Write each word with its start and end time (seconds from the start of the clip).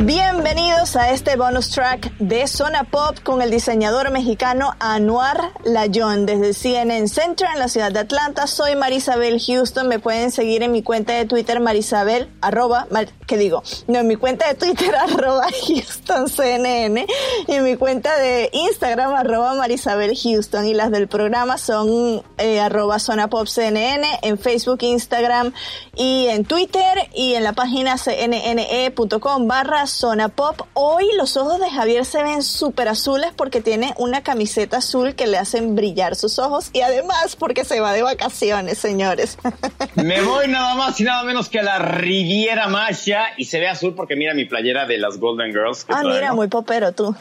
Bienvenidos 0.00 0.94
a 0.94 1.10
este 1.10 1.34
bonus 1.34 1.70
track 1.70 2.16
de 2.18 2.46
Zona 2.46 2.84
Pop 2.84 3.18
con 3.24 3.42
el 3.42 3.50
diseñador 3.50 4.12
mexicano 4.12 4.76
Anuar 4.78 5.50
Layón 5.64 6.24
desde 6.24 6.54
CNN 6.54 7.08
Center 7.08 7.48
en 7.52 7.58
la 7.58 7.66
ciudad 7.66 7.90
de 7.90 7.98
Atlanta. 7.98 8.46
Soy 8.46 8.76
Marisabel 8.76 9.42
Houston. 9.44 9.88
Me 9.88 9.98
pueden 9.98 10.30
seguir 10.30 10.62
en 10.62 10.70
mi 10.70 10.84
cuenta 10.84 11.14
de 11.14 11.24
Twitter 11.24 11.58
Marisabel 11.58 12.28
arroba, 12.40 12.86
¿qué 13.26 13.36
digo? 13.36 13.64
No, 13.88 13.98
en 13.98 14.06
mi 14.06 14.14
cuenta 14.14 14.46
de 14.46 14.54
Twitter 14.54 14.94
arroba 15.02 15.48
Houston 15.66 16.28
CNN 16.28 17.04
y 17.48 17.52
en 17.52 17.64
mi 17.64 17.74
cuenta 17.74 18.16
de 18.18 18.50
Instagram 18.52 19.14
arroba 19.14 19.54
Marisabel 19.54 20.16
Houston 20.16 20.64
y 20.68 20.74
las 20.74 20.92
del 20.92 21.08
programa 21.08 21.58
son 21.58 22.22
eh, 22.38 22.60
arroba 22.60 23.00
Zona 23.00 23.28
Pop 23.28 23.48
CNN 23.48 24.06
en 24.22 24.38
Facebook, 24.38 24.78
Instagram 24.82 25.52
y 25.96 26.28
en 26.28 26.44
Twitter 26.44 27.10
y 27.16 27.34
en 27.34 27.42
la 27.42 27.52
página 27.52 27.96
cnne.com 27.96 29.48
barra 29.48 29.87
Zona 29.88 30.28
Pop. 30.28 30.62
Hoy 30.74 31.06
los 31.16 31.36
ojos 31.36 31.58
de 31.58 31.70
Javier 31.70 32.04
se 32.04 32.22
ven 32.22 32.42
súper 32.42 32.88
azules 32.88 33.32
porque 33.36 33.60
tiene 33.60 33.94
una 33.96 34.22
camiseta 34.22 34.78
azul 34.78 35.14
que 35.14 35.26
le 35.26 35.38
hacen 35.38 35.74
brillar 35.74 36.14
sus 36.14 36.38
ojos 36.38 36.70
y 36.72 36.82
además 36.82 37.36
porque 37.36 37.64
se 37.64 37.80
va 37.80 37.92
de 37.92 38.02
vacaciones, 38.02 38.78
señores. 38.78 39.38
Me 39.96 40.22
voy 40.22 40.48
nada 40.48 40.74
más 40.74 41.00
y 41.00 41.04
nada 41.04 41.24
menos 41.24 41.48
que 41.48 41.60
a 41.60 41.62
la 41.62 41.78
Riviera 41.78 42.68
Maya 42.68 43.26
y 43.36 43.46
se 43.46 43.58
ve 43.58 43.68
azul 43.68 43.94
porque 43.94 44.14
mira 44.14 44.34
mi 44.34 44.44
playera 44.44 44.86
de 44.86 44.98
las 44.98 45.18
Golden 45.18 45.50
Girls. 45.52 45.86
ah, 45.88 46.02
mira, 46.04 46.32
muy 46.32 46.48
popero 46.48 46.92
tú. 46.92 47.16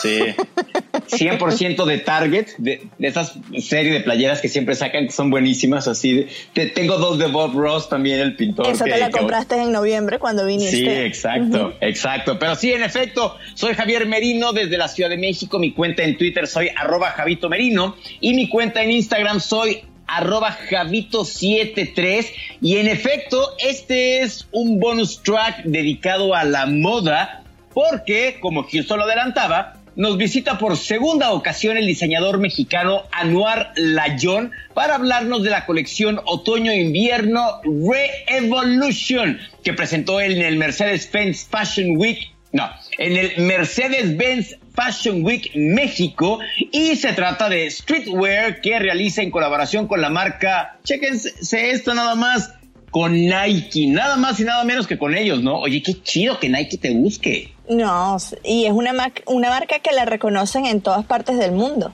Sí. 0.00 0.20
100% 1.10 1.84
de 1.84 1.98
Target, 1.98 2.46
de, 2.58 2.88
esas 2.98 3.34
series 3.58 3.94
de 3.94 4.00
playeras 4.00 4.40
que 4.40 4.48
siempre 4.48 4.74
sacan 4.74 5.06
que 5.06 5.12
son 5.12 5.30
buenísimas, 5.30 5.88
así. 5.88 6.26
De, 6.54 6.66
tengo 6.66 6.98
dos 6.98 7.18
de 7.18 7.26
Bob 7.26 7.54
Ross 7.54 7.88
también, 7.88 8.20
el 8.20 8.36
pintor. 8.36 8.66
Esa 8.68 8.84
te 8.84 8.98
la 8.98 9.10
compraste 9.10 9.56
en 9.56 9.72
noviembre 9.72 10.18
cuando 10.18 10.46
viniste. 10.46 10.76
Sí, 10.76 10.88
exacto, 10.88 11.74
exacto. 11.80 12.38
Pero 12.38 12.54
sí, 12.56 12.72
en 12.72 12.82
efecto, 12.82 13.36
soy 13.54 13.74
Javier 13.74 14.06
Merino 14.06 14.52
desde 14.52 14.76
la 14.78 14.88
Ciudad 14.88 15.10
de 15.10 15.18
México. 15.18 15.58
Mi 15.58 15.72
cuenta 15.72 16.02
en 16.02 16.16
Twitter 16.16 16.46
soy 16.46 16.70
arroba 16.76 17.10
Javito 17.10 17.48
Merino 17.48 17.96
y 18.20 18.34
mi 18.34 18.48
cuenta 18.48 18.82
en 18.82 18.90
Instagram 18.90 19.40
soy 19.40 19.82
arroba 20.06 20.56
Javito73. 20.70 22.26
Y 22.60 22.76
en 22.76 22.88
efecto, 22.88 23.54
este 23.58 24.22
es 24.22 24.48
un 24.52 24.80
bonus 24.80 25.22
track 25.22 25.64
dedicado 25.64 26.34
a 26.34 26.44
la 26.44 26.66
moda 26.66 27.44
porque, 27.72 28.38
como 28.40 28.64
Houston 28.64 28.98
lo 28.98 29.04
adelantaba, 29.04 29.77
nos 29.98 30.16
visita 30.16 30.58
por 30.58 30.76
segunda 30.76 31.32
ocasión 31.32 31.76
el 31.76 31.84
diseñador 31.84 32.38
mexicano 32.38 33.02
Anuar 33.10 33.72
Layón 33.74 34.52
para 34.72 34.94
hablarnos 34.94 35.42
de 35.42 35.50
la 35.50 35.66
colección 35.66 36.20
Otoño-Invierno 36.24 37.60
Re-Evolution 37.64 39.40
que 39.64 39.72
presentó 39.72 40.20
en 40.20 40.40
el 40.40 40.56
Mercedes-Benz 40.56 41.48
Fashion 41.50 41.96
Week, 41.96 42.32
no, 42.52 42.70
en 42.96 43.16
el 43.16 43.38
Mercedes-Benz 43.38 44.56
Fashion 44.72 45.24
Week 45.24 45.50
México 45.56 46.38
y 46.56 46.94
se 46.94 47.12
trata 47.14 47.48
de 47.48 47.68
streetwear 47.68 48.60
que 48.60 48.78
realiza 48.78 49.22
en 49.22 49.32
colaboración 49.32 49.88
con 49.88 50.00
la 50.00 50.10
marca, 50.10 50.78
chequense 50.84 51.70
esto 51.70 51.92
nada 51.92 52.14
más, 52.14 52.54
con 52.90 53.12
Nike, 53.12 53.86
nada 53.86 54.16
más 54.16 54.40
y 54.40 54.44
nada 54.44 54.64
menos 54.64 54.86
que 54.86 54.98
con 54.98 55.14
ellos, 55.14 55.42
¿no? 55.42 55.58
Oye, 55.58 55.82
qué 55.82 56.02
chido 56.02 56.38
que 56.38 56.48
Nike 56.48 56.78
te 56.78 56.90
busque. 56.92 57.54
No, 57.68 58.16
y 58.44 58.64
es 58.64 58.72
una, 58.72 58.92
una 59.26 59.50
marca 59.50 59.78
que 59.80 59.92
la 59.92 60.04
reconocen 60.04 60.66
en 60.66 60.80
todas 60.80 61.04
partes 61.04 61.38
del 61.38 61.52
mundo. 61.52 61.92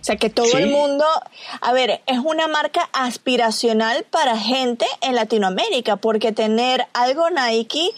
O 0.00 0.04
sea, 0.06 0.16
que 0.16 0.30
todo 0.30 0.56
el 0.56 0.68
mundo, 0.68 1.04
a 1.60 1.72
ver, 1.72 2.00
es 2.06 2.18
una 2.20 2.46
marca 2.46 2.88
aspiracional 2.92 4.04
para 4.08 4.38
gente 4.38 4.86
en 5.00 5.16
Latinoamérica, 5.16 5.96
porque 5.96 6.30
tener 6.30 6.86
algo 6.92 7.28
Nike 7.30 7.90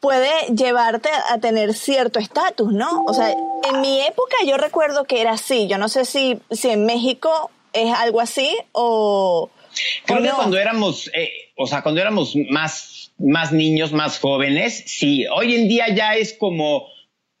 puede 0.00 0.28
llevarte 0.52 1.08
a 1.30 1.38
tener 1.38 1.74
cierto 1.74 2.18
estatus, 2.18 2.72
¿no? 2.72 3.04
O 3.06 3.14
sea, 3.14 3.30
en 3.30 3.80
mi 3.80 4.00
época 4.00 4.36
yo 4.44 4.56
recuerdo 4.56 5.04
que 5.04 5.20
era 5.20 5.32
así. 5.32 5.68
Yo 5.68 5.78
no 5.78 5.88
sé 5.88 6.04
si, 6.04 6.40
si 6.50 6.70
en 6.70 6.84
México 6.84 7.50
es 7.72 7.94
algo 7.94 8.20
así 8.20 8.56
o... 8.72 9.48
Creo 10.04 10.22
que 10.22 10.30
cuando 10.30 10.58
éramos, 10.58 11.10
eh, 11.14 11.52
o 11.56 11.66
sea, 11.66 11.82
cuando 11.82 12.00
éramos 12.00 12.34
más, 12.50 13.12
más 13.18 13.52
niños, 13.52 13.92
más 13.92 14.18
jóvenes, 14.18 14.84
sí. 14.86 15.26
Hoy 15.26 15.54
en 15.54 15.68
día 15.68 15.88
ya 15.94 16.16
es 16.16 16.32
como 16.32 16.88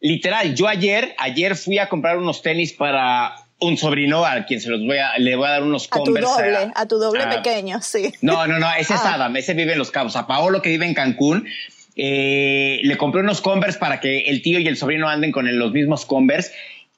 literal. 0.00 0.54
Yo 0.54 0.68
ayer, 0.68 1.14
ayer 1.18 1.56
fui 1.56 1.78
a 1.78 1.88
comprar 1.88 2.18
unos 2.18 2.42
tenis 2.42 2.72
para 2.72 3.36
un 3.58 3.76
sobrino 3.78 4.24
a 4.24 4.44
quien 4.44 4.60
se 4.60 4.68
los 4.68 4.80
voy 4.84 4.98
a, 4.98 5.16
le 5.18 5.34
voy 5.34 5.46
a 5.46 5.52
dar 5.52 5.62
unos 5.62 5.88
a 5.90 6.02
Tu 6.02 6.12
doble, 6.12 6.72
a, 6.74 6.86
tu 6.86 6.98
doble 6.98 7.26
pequeño, 7.26 7.80
sí. 7.80 8.12
No, 8.20 8.46
no, 8.46 8.58
no, 8.58 8.70
ese 8.74 8.94
es 8.94 9.00
ah. 9.00 9.14
Adam, 9.14 9.36
ese 9.36 9.54
vive 9.54 9.72
en 9.72 9.78
Los 9.78 9.90
Cabos. 9.90 10.16
A 10.16 10.26
Paolo 10.26 10.60
que 10.60 10.68
vive 10.68 10.84
en 10.84 10.94
Cancún, 10.94 11.48
eh, 11.96 12.80
le 12.82 12.96
compré 12.98 13.22
unos 13.22 13.40
Converse 13.40 13.78
para 13.78 14.00
que 14.00 14.28
el 14.28 14.42
tío 14.42 14.58
y 14.60 14.68
el 14.68 14.76
sobrino 14.76 15.08
anden 15.08 15.32
con 15.32 15.46
los 15.58 15.72
mismos 15.72 16.04
Converse 16.04 16.52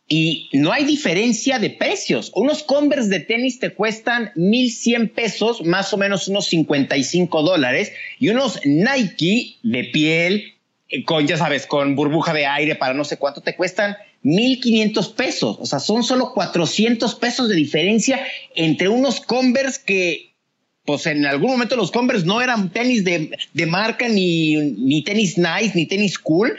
y 0.09 0.49
no 0.53 0.73
hay 0.73 0.85
diferencia 0.85 1.59
de 1.59 1.69
precios. 1.69 2.33
Unos 2.35 2.63
Converse 2.63 3.11
de 3.11 3.21
tenis 3.21 3.59
te 3.59 3.75
cuestan 3.75 4.33
1100 4.37 5.11
pesos, 5.11 5.63
más 5.65 5.93
o 5.93 5.99
menos 5.99 6.29
unos 6.29 6.47
55 6.47 7.43
dólares, 7.43 7.93
y 8.19 8.31
unos 8.31 8.59
Nike 8.65 9.59
de 9.63 9.85
piel, 9.85 10.55
eh, 10.89 11.05
con, 11.05 11.27
ya 11.27 11.37
sabes, 11.37 11.67
con 11.67 11.95
burbuja 11.95 12.33
de 12.33 12.47
aire 12.47 12.75
para 12.75 12.95
no 12.95 13.05
sé 13.05 13.19
cuánto, 13.19 13.43
te 13.43 13.55
cuestan 13.55 13.99
1500 14.23 15.09
pesos. 15.11 15.59
O 15.61 15.67
sea, 15.67 15.79
son 15.79 16.03
solo 16.03 16.33
400 16.33 17.15
pesos 17.17 17.51
de 17.51 17.57
diferencia 17.57 18.19
entre 18.55 18.89
unos 18.89 19.21
Converse 19.21 19.83
que, 19.85 20.33
pues 20.87 21.05
en 21.05 21.27
algún 21.27 21.51
momento 21.51 21.77
los 21.77 21.91
Converse 21.91 22.25
no 22.25 22.41
eran 22.41 22.71
tenis 22.71 23.05
de, 23.05 23.37
de 23.53 23.67
marca, 23.67 24.09
ni, 24.09 24.57
ni 24.57 25.05
tenis 25.05 25.37
nice, 25.37 25.73
ni 25.75 25.85
tenis 25.85 26.19
cool. 26.19 26.57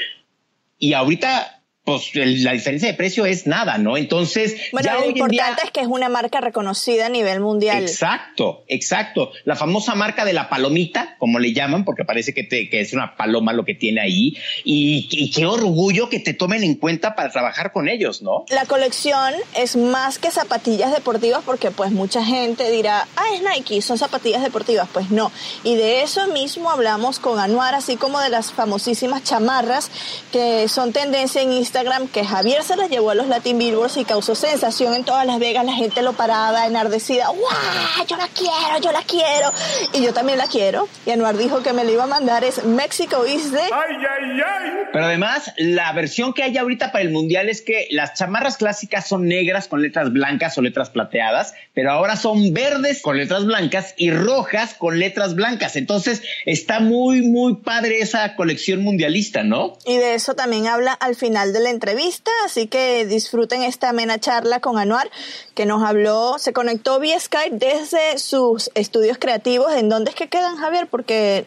Y 0.78 0.94
ahorita 0.94 1.59
pues 1.90 2.12
la 2.14 2.52
diferencia 2.52 2.88
de 2.88 2.94
precio 2.94 3.26
es 3.26 3.48
nada, 3.48 3.78
¿no? 3.78 3.98
Entonces, 3.98 4.56
bueno, 4.72 4.92
lo 5.00 5.06
importante 5.06 5.64
es 5.64 5.72
que 5.72 5.82
es 5.82 5.88
una 5.88 6.10
marca 6.10 6.42
reconocida 6.42 7.08
a 7.08 7.10
nivel 7.10 7.40
mundial. 7.40 7.82
Exacto, 7.82 8.64
exacto. 8.68 9.32
La 9.46 9.56
famosa 9.56 9.96
marca 9.96 10.26
de 10.26 10.34
la 10.34 10.50
palomita, 10.50 11.16
como 11.18 11.40
le 11.40 11.54
llaman, 11.54 11.86
porque 11.86 12.06
parece 12.06 12.34
que, 12.34 12.48
que 12.48 12.80
es 12.80 12.94
una 12.94 13.16
paloma 13.16 13.54
lo 13.54 13.66
que 13.66 13.74
tiene 13.74 14.02
ahí. 14.02 14.38
Y, 14.64 15.32
qué 15.34 15.46
orgullo 15.46 16.10
que 16.10 16.20
te 16.20 16.34
tomen 16.34 16.64
en 16.64 16.76
cuenta 16.76 17.16
para 17.16 17.30
trabajar 17.32 17.72
con 17.72 17.88
ellos, 17.88 18.22
¿no? 18.22 18.46
La 18.50 18.66
colección 18.66 19.34
es 19.56 19.76
más 19.76 20.20
que 20.20 20.32
zapatillas 20.32 20.92
deportivas, 20.92 21.42
porque 21.46 21.72
pues 21.72 21.92
mucha 21.92 22.24
gente 22.24 22.70
dirá, 22.72 23.08
ah, 23.16 23.26
es 23.34 23.42
Nike, 23.42 23.82
son 23.82 23.98
zapatillas 23.98 24.42
deportivas. 24.42 24.88
Pues 24.92 25.12
no. 25.12 25.32
Y 25.64 25.76
de 25.76 26.04
eso 26.04 26.28
mismo 26.28 26.70
hablamos 26.70 27.20
con 27.20 27.40
Anuar, 27.40 27.76
así 27.76 27.96
como 27.96 28.20
de 28.20 28.30
las 28.30 28.52
famosísimas 28.52 29.24
chamarras 29.24 29.92
que 30.32 30.68
son 30.68 30.94
tendencia 30.94 31.42
en 31.42 31.54
Instagram 31.54 31.79
que 32.12 32.26
Javier 32.26 32.64
se 32.64 32.76
las 32.76 32.90
llevó 32.90 33.12
a 33.12 33.16
los 33.16 33.28
Latin 33.28 33.58
Billboards 33.58 33.96
y 33.98 34.04
causó 34.04 34.36
sensación 34.36 34.96
en 34.96 35.06
todas 35.06 35.26
Las 35.26 35.40
Vegas, 35.40 35.66
la 35.66 35.74
gente 35.74 36.02
lo 36.02 36.14
paraba 36.14 36.68
enardecida, 36.68 37.28
¡guau! 37.28 38.06
Yo 38.08 38.18
la 38.18 38.28
quiero, 38.28 38.80
yo 38.82 38.92
la 38.92 39.02
quiero. 39.02 39.52
Y 39.94 40.04
yo 40.04 40.14
también 40.14 40.38
la 40.38 40.48
quiero. 40.48 40.90
Y 41.06 41.12
Anuar 41.12 41.38
dijo 41.38 41.64
que 41.64 41.72
me 41.72 41.86
la 41.86 41.92
iba 41.92 42.04
a 42.04 42.08
mandar, 42.08 42.44
es 42.44 42.66
México 42.66 43.26
is 43.26 43.52
de... 43.52 43.62
¡Ay, 43.62 43.72
ay, 43.72 44.42
ay! 44.46 44.72
Pero 44.92 45.06
además, 45.06 45.54
la 45.58 45.92
versión 45.94 46.34
que 46.34 46.44
hay 46.44 46.58
ahorita 46.58 46.92
para 46.92 47.04
el 47.04 47.12
Mundial 47.12 47.48
es 47.48 47.62
que 47.62 47.88
las 47.92 48.14
chamarras 48.14 48.58
clásicas 48.58 49.08
son 49.08 49.28
negras 49.28 49.68
con 49.68 49.82
letras 49.82 50.12
blancas 50.12 50.58
o 50.58 50.62
letras 50.62 50.90
plateadas, 50.90 51.54
pero 51.74 51.92
ahora 51.92 52.18
son 52.18 52.54
verdes 52.54 53.02
con 53.02 53.18
letras 53.18 53.46
blancas 53.46 53.94
y 53.96 54.12
rojas 54.12 54.74
con 54.74 55.00
letras 55.00 55.36
blancas. 55.36 55.78
Entonces, 55.78 56.24
está 56.46 56.82
muy, 56.82 57.22
muy 57.22 57.56
padre 57.56 58.00
esa 58.00 58.36
colección 58.36 58.82
mundialista, 58.84 59.44
¿no? 59.44 59.78
Y 59.86 59.98
de 59.98 60.16
eso 60.16 60.34
también 60.34 60.68
habla 60.68 60.94
al 60.94 61.16
final 61.16 61.54
de 61.54 61.60
la 61.70 61.76
entrevista, 61.76 62.32
así 62.46 62.68
que 62.68 63.06
disfruten 63.06 63.62
esta 63.62 63.90
amena 63.90 64.20
charla 64.20 64.60
con 64.60 64.80
Anuar, 64.80 65.10
que 65.54 65.68
nos 65.68 65.84
habló, 65.84 66.40
se 66.40 66.52
conectó 66.52 67.00
vía 67.00 67.20
Skype 67.20 67.58
desde 67.58 68.18
sus 68.18 68.72
estudios 68.74 69.20
creativos. 69.20 69.72
¿En 69.74 69.88
dónde 69.88 70.10
es 70.10 70.16
que 70.16 70.30
quedan, 70.30 70.58
Javier? 70.58 70.88
Porque 70.88 71.46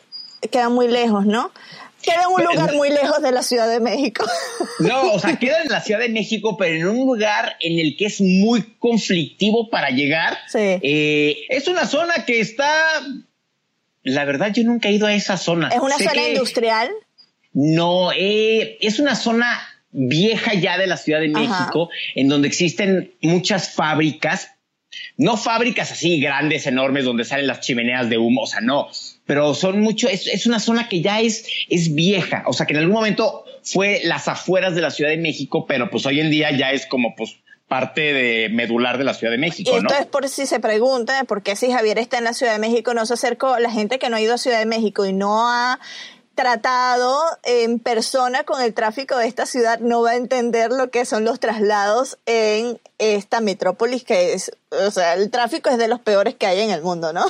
quedan 0.51 0.73
muy 0.73 0.87
lejos, 0.87 1.27
¿no? 1.27 1.51
Queda 2.03 2.23
en 2.23 2.35
un 2.35 2.45
lugar 2.45 2.75
muy 2.75 2.91
lejos 2.91 3.21
de 3.21 3.33
la 3.33 3.43
Ciudad 3.43 3.69
de 3.69 3.81
México. 3.81 4.25
No, 4.79 5.13
o 5.13 5.19
sea, 5.19 5.39
queda 5.39 5.63
en 5.63 5.69
la 5.69 5.81
Ciudad 5.81 6.01
de 6.01 6.09
México, 6.09 6.57
pero 6.57 6.75
en 6.75 6.89
un 6.89 7.07
lugar 7.07 7.57
en 7.61 7.79
el 7.79 7.97
que 7.97 8.07
es 8.07 8.21
muy 8.21 8.63
conflictivo 8.79 9.71
para 9.71 9.91
llegar. 9.91 10.39
Sí. 10.49 10.59
Eh, 10.83 11.47
es 11.49 11.69
una 11.69 11.87
zona 11.87 12.25
que 12.25 12.41
está. 12.41 12.67
La 14.03 14.25
verdad, 14.25 14.53
yo 14.53 14.65
nunca 14.65 14.89
he 14.89 14.93
ido 14.93 15.07
a 15.07 15.15
esa 15.15 15.37
zona. 15.37 15.69
¿Es 15.69 15.81
una 15.81 15.99
zona 15.99 16.29
industrial? 16.29 16.91
No, 17.53 18.11
eh, 18.13 18.79
es 18.81 18.99
una 18.99 19.15
zona 19.15 19.61
vieja 19.93 20.55
ya 20.55 20.79
de 20.79 20.87
la 20.87 20.97
Ciudad 20.97 21.21
de 21.21 21.29
México, 21.29 21.91
en 22.15 22.29
donde 22.29 22.49
existen 22.49 23.15
muchas 23.21 23.71
fábricas, 23.71 24.51
no 25.17 25.37
fábricas 25.37 25.93
así 25.93 26.21
grandes, 26.21 26.67
enormes, 26.67 27.05
donde 27.05 27.25
salen 27.25 27.47
las 27.47 27.61
chimeneas 27.61 28.09
de 28.11 28.19
humo, 28.19 28.43
o 28.43 28.47
sea, 28.47 28.61
no, 28.61 28.89
pero 29.27 29.55
son 29.55 29.81
mucho, 29.81 30.09
es, 30.09 30.47
una 30.47 30.61
zona 30.61 30.89
que 30.89 31.01
ya 31.01 31.21
es, 31.21 31.47
es 31.69 31.95
vieja, 31.95 32.45
o 32.47 32.53
sea, 32.53 32.67
que 32.67 32.73
en 32.73 32.81
algún 32.81 32.95
momento 32.95 33.45
fue 33.63 34.01
las 34.05 34.29
afueras 34.29 34.75
de 34.75 34.81
la 34.81 34.91
Ciudad 34.91 35.11
de 35.11 35.19
México, 35.19 35.67
pero 35.67 35.91
pues 35.91 36.05
hoy 36.07 36.21
en 36.21 36.31
día 36.31 36.51
ya 36.57 36.73
es 36.73 36.87
como 36.87 37.15
pues 37.15 37.37
parte 37.69 38.13
de 38.13 38.51
medular 38.51 38.99
de 38.99 39.05
la 39.05 39.15
Ciudad 39.15 39.33
de 39.33 39.39
México. 39.39 39.71
Y 39.73 39.79
entonces, 39.79 40.05
por 40.07 40.29
si 40.29 40.45
se 40.45 40.61
pregunta, 40.61 41.25
¿por 41.25 41.43
qué 41.43 41.57
si 41.57 41.71
Javier 41.71 41.99
está 41.99 42.19
en 42.19 42.25
la 42.25 42.35
Ciudad 42.35 42.53
de 42.53 42.59
México 42.59 42.93
no 42.93 43.07
se 43.07 43.15
acercó? 43.15 43.59
La 43.59 43.71
gente 43.71 43.99
que 43.99 44.11
no 44.11 44.17
ha 44.17 44.21
ido 44.21 44.35
a 44.35 44.39
Ciudad 44.39 44.59
de 44.59 44.67
México 44.67 45.07
y 45.07 45.15
no 45.15 45.49
ha 45.49 45.81
tratado 46.35 47.21
en 47.45 47.79
persona 47.79 48.45
con 48.45 48.61
el 48.61 48.75
tráfico 48.75 49.17
de 49.17 49.27
esta 49.27 49.47
ciudad 49.47 49.81
no 49.81 50.03
va 50.03 50.11
a 50.11 50.17
entender 50.17 50.71
lo 50.71 50.91
que 50.91 51.05
son 51.05 51.25
los 51.25 51.41
traslados 51.41 52.19
en 52.27 52.81
esta 52.99 53.41
metrópolis 53.41 54.05
que 54.05 54.35
es, 54.35 54.53
o 54.87 54.91
sea, 54.91 55.15
el 55.15 55.31
tráfico 55.31 55.71
es 55.71 55.79
de 55.79 55.89
los 55.89 56.01
peores 56.01 56.35
que 56.35 56.47
hay 56.47 56.61
en 56.61 56.71
el 56.71 56.83
mundo, 56.83 57.13
¿no? 57.13 57.25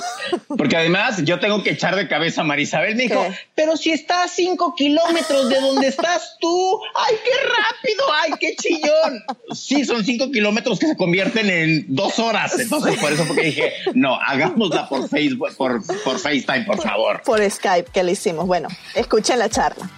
Porque 0.57 0.77
además 0.77 1.23
yo 1.23 1.39
tengo 1.39 1.63
que 1.63 1.71
echar 1.71 1.95
de 1.95 2.07
cabeza 2.07 2.41
a 2.41 2.43
Marisabel. 2.43 2.95
Me 2.95 3.03
dijo, 3.03 3.25
pero 3.55 3.77
si 3.77 3.91
está 3.91 4.23
a 4.23 4.27
cinco 4.27 4.73
kilómetros 4.75 5.49
de 5.49 5.59
donde 5.59 5.87
estás 5.87 6.37
tú, 6.39 6.79
¡ay, 6.95 7.15
qué 7.23 7.47
rápido! 7.47 8.05
¡Ay, 8.21 8.31
qué 8.39 8.55
chillón! 8.55 9.23
Sí, 9.53 9.85
son 9.85 10.03
cinco 10.03 10.31
kilómetros 10.31 10.79
que 10.79 10.87
se 10.87 10.97
convierten 10.97 11.49
en 11.49 11.85
dos 11.89 12.19
horas. 12.19 12.57
Entonces, 12.59 12.97
por 12.97 13.11
eso 13.11 13.25
porque 13.25 13.43
dije, 13.43 13.73
no, 13.93 14.15
hagámosla 14.15 14.87
por 14.87 15.09
Facebook, 15.09 15.55
por, 15.57 15.85
por 16.03 16.19
FaceTime, 16.19 16.65
por 16.65 16.81
favor. 16.81 17.21
Por 17.23 17.49
Skype 17.49 17.91
que 17.91 18.03
le 18.03 18.13
hicimos. 18.13 18.47
Bueno, 18.47 18.69
escuchen 18.95 19.39
la 19.39 19.49
charla. 19.49 19.89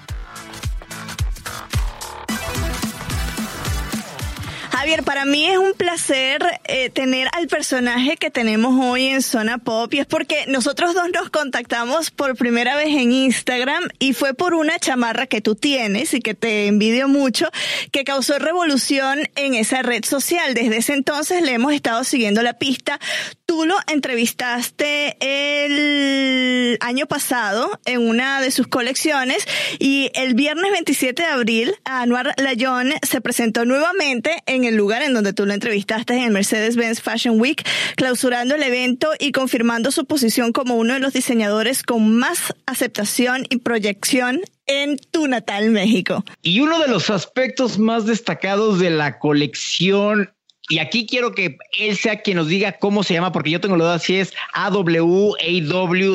Javier, 4.78 5.04
para 5.04 5.24
mí 5.24 5.46
es 5.46 5.58
un 5.58 5.72
placer 5.72 6.44
eh, 6.66 6.90
tener 6.90 7.30
al 7.32 7.48
personaje 7.48 8.18
que 8.18 8.30
tenemos 8.30 8.76
hoy 8.84 9.06
en 9.08 9.22
Zona 9.22 9.58
Pop 9.58 9.94
y 9.94 10.00
es 10.00 10.06
porque 10.06 10.44
nosotros 10.48 10.94
dos 10.94 11.08
nos 11.14 11.30
contactamos 11.30 12.12
por 12.12 12.36
primera 12.36 12.76
vez 12.76 12.90
en 12.90 13.14
Instagram 13.14 13.86
y 14.00 14.12
fue 14.12 14.34
por 14.34 14.54
una 14.54 14.78
chamarra 14.78 15.28
que 15.28 15.40
tú 15.40 15.56
tienes 15.56 16.14
y 16.14 16.20
que 16.20 16.34
te 16.34 16.68
envidio 16.68 17.08
mucho 17.08 17.48
que 17.94 18.04
causó 18.04 18.38
revolución 18.38 19.20
en 19.38 19.54
esa 19.54 19.82
red 19.82 20.04
social. 20.04 20.54
Desde 20.54 20.76
ese 20.76 20.94
entonces 20.94 21.42
le 21.42 21.54
hemos 21.54 21.72
estado 21.72 22.04
siguiendo 22.04 22.42
la 22.42 22.56
pista. 22.56 23.00
Tú 23.46 23.66
lo 23.66 23.76
entrevistaste 23.88 25.18
el 25.20 26.80
año 26.82 27.06
pasado 27.06 27.80
en 27.86 28.08
una 28.08 28.42
de 28.42 28.50
sus 28.50 28.66
colecciones 28.66 29.48
y 29.78 30.10
el 30.16 30.34
viernes 30.34 30.72
27 30.72 31.22
de 31.22 31.28
abril 31.28 31.76
Anuar 31.84 32.34
Layón 32.38 32.92
se 33.08 33.22
presentó 33.22 33.64
nuevamente 33.64 34.42
en 34.48 34.64
el 34.64 34.76
lugar 34.76 35.04
en 35.04 35.14
donde 35.14 35.34
tú 35.34 35.46
lo 35.46 35.54
entrevistaste 35.54 36.16
en 36.16 36.24
el 36.24 36.32
Mercedes-Benz 36.32 37.02
Fashion 37.02 37.40
Week, 37.40 37.64
clausurando 37.96 38.56
el 38.56 38.64
evento 38.64 39.12
y 39.20 39.32
confirmando 39.32 39.92
su 39.92 40.06
posición 40.06 40.52
como 40.52 40.76
uno 40.76 40.96
de 40.96 41.00
los 41.00 41.14
diseñadores 41.14 41.84
con 41.84 42.16
más 42.16 42.56
aceptación 42.66 43.46
y 43.50 43.58
proyección 43.58 44.42
en 44.66 44.98
tu 44.98 45.28
natal 45.28 45.70
México. 45.70 46.26
Y 46.42 46.62
uno 46.62 46.80
de 46.80 46.88
los 46.88 47.12
aspectos 47.12 47.78
más 47.78 48.06
destacados 48.08 48.80
de 48.80 48.90
la 48.90 49.20
colección 49.20 50.35
y 50.68 50.80
aquí 50.80 51.06
quiero 51.06 51.34
que 51.34 51.58
él 51.78 51.96
sea 51.96 52.22
quien 52.22 52.38
nos 52.38 52.48
diga 52.48 52.74
cómo 52.80 53.04
se 53.04 53.14
llama, 53.14 53.32
porque 53.32 53.52
yo 53.52 53.62
tengo 53.62 53.78
la 53.78 53.86
duda 53.86 54.00
si 54.00 54.18
es 54.18 54.34
AWAW 54.54 55.36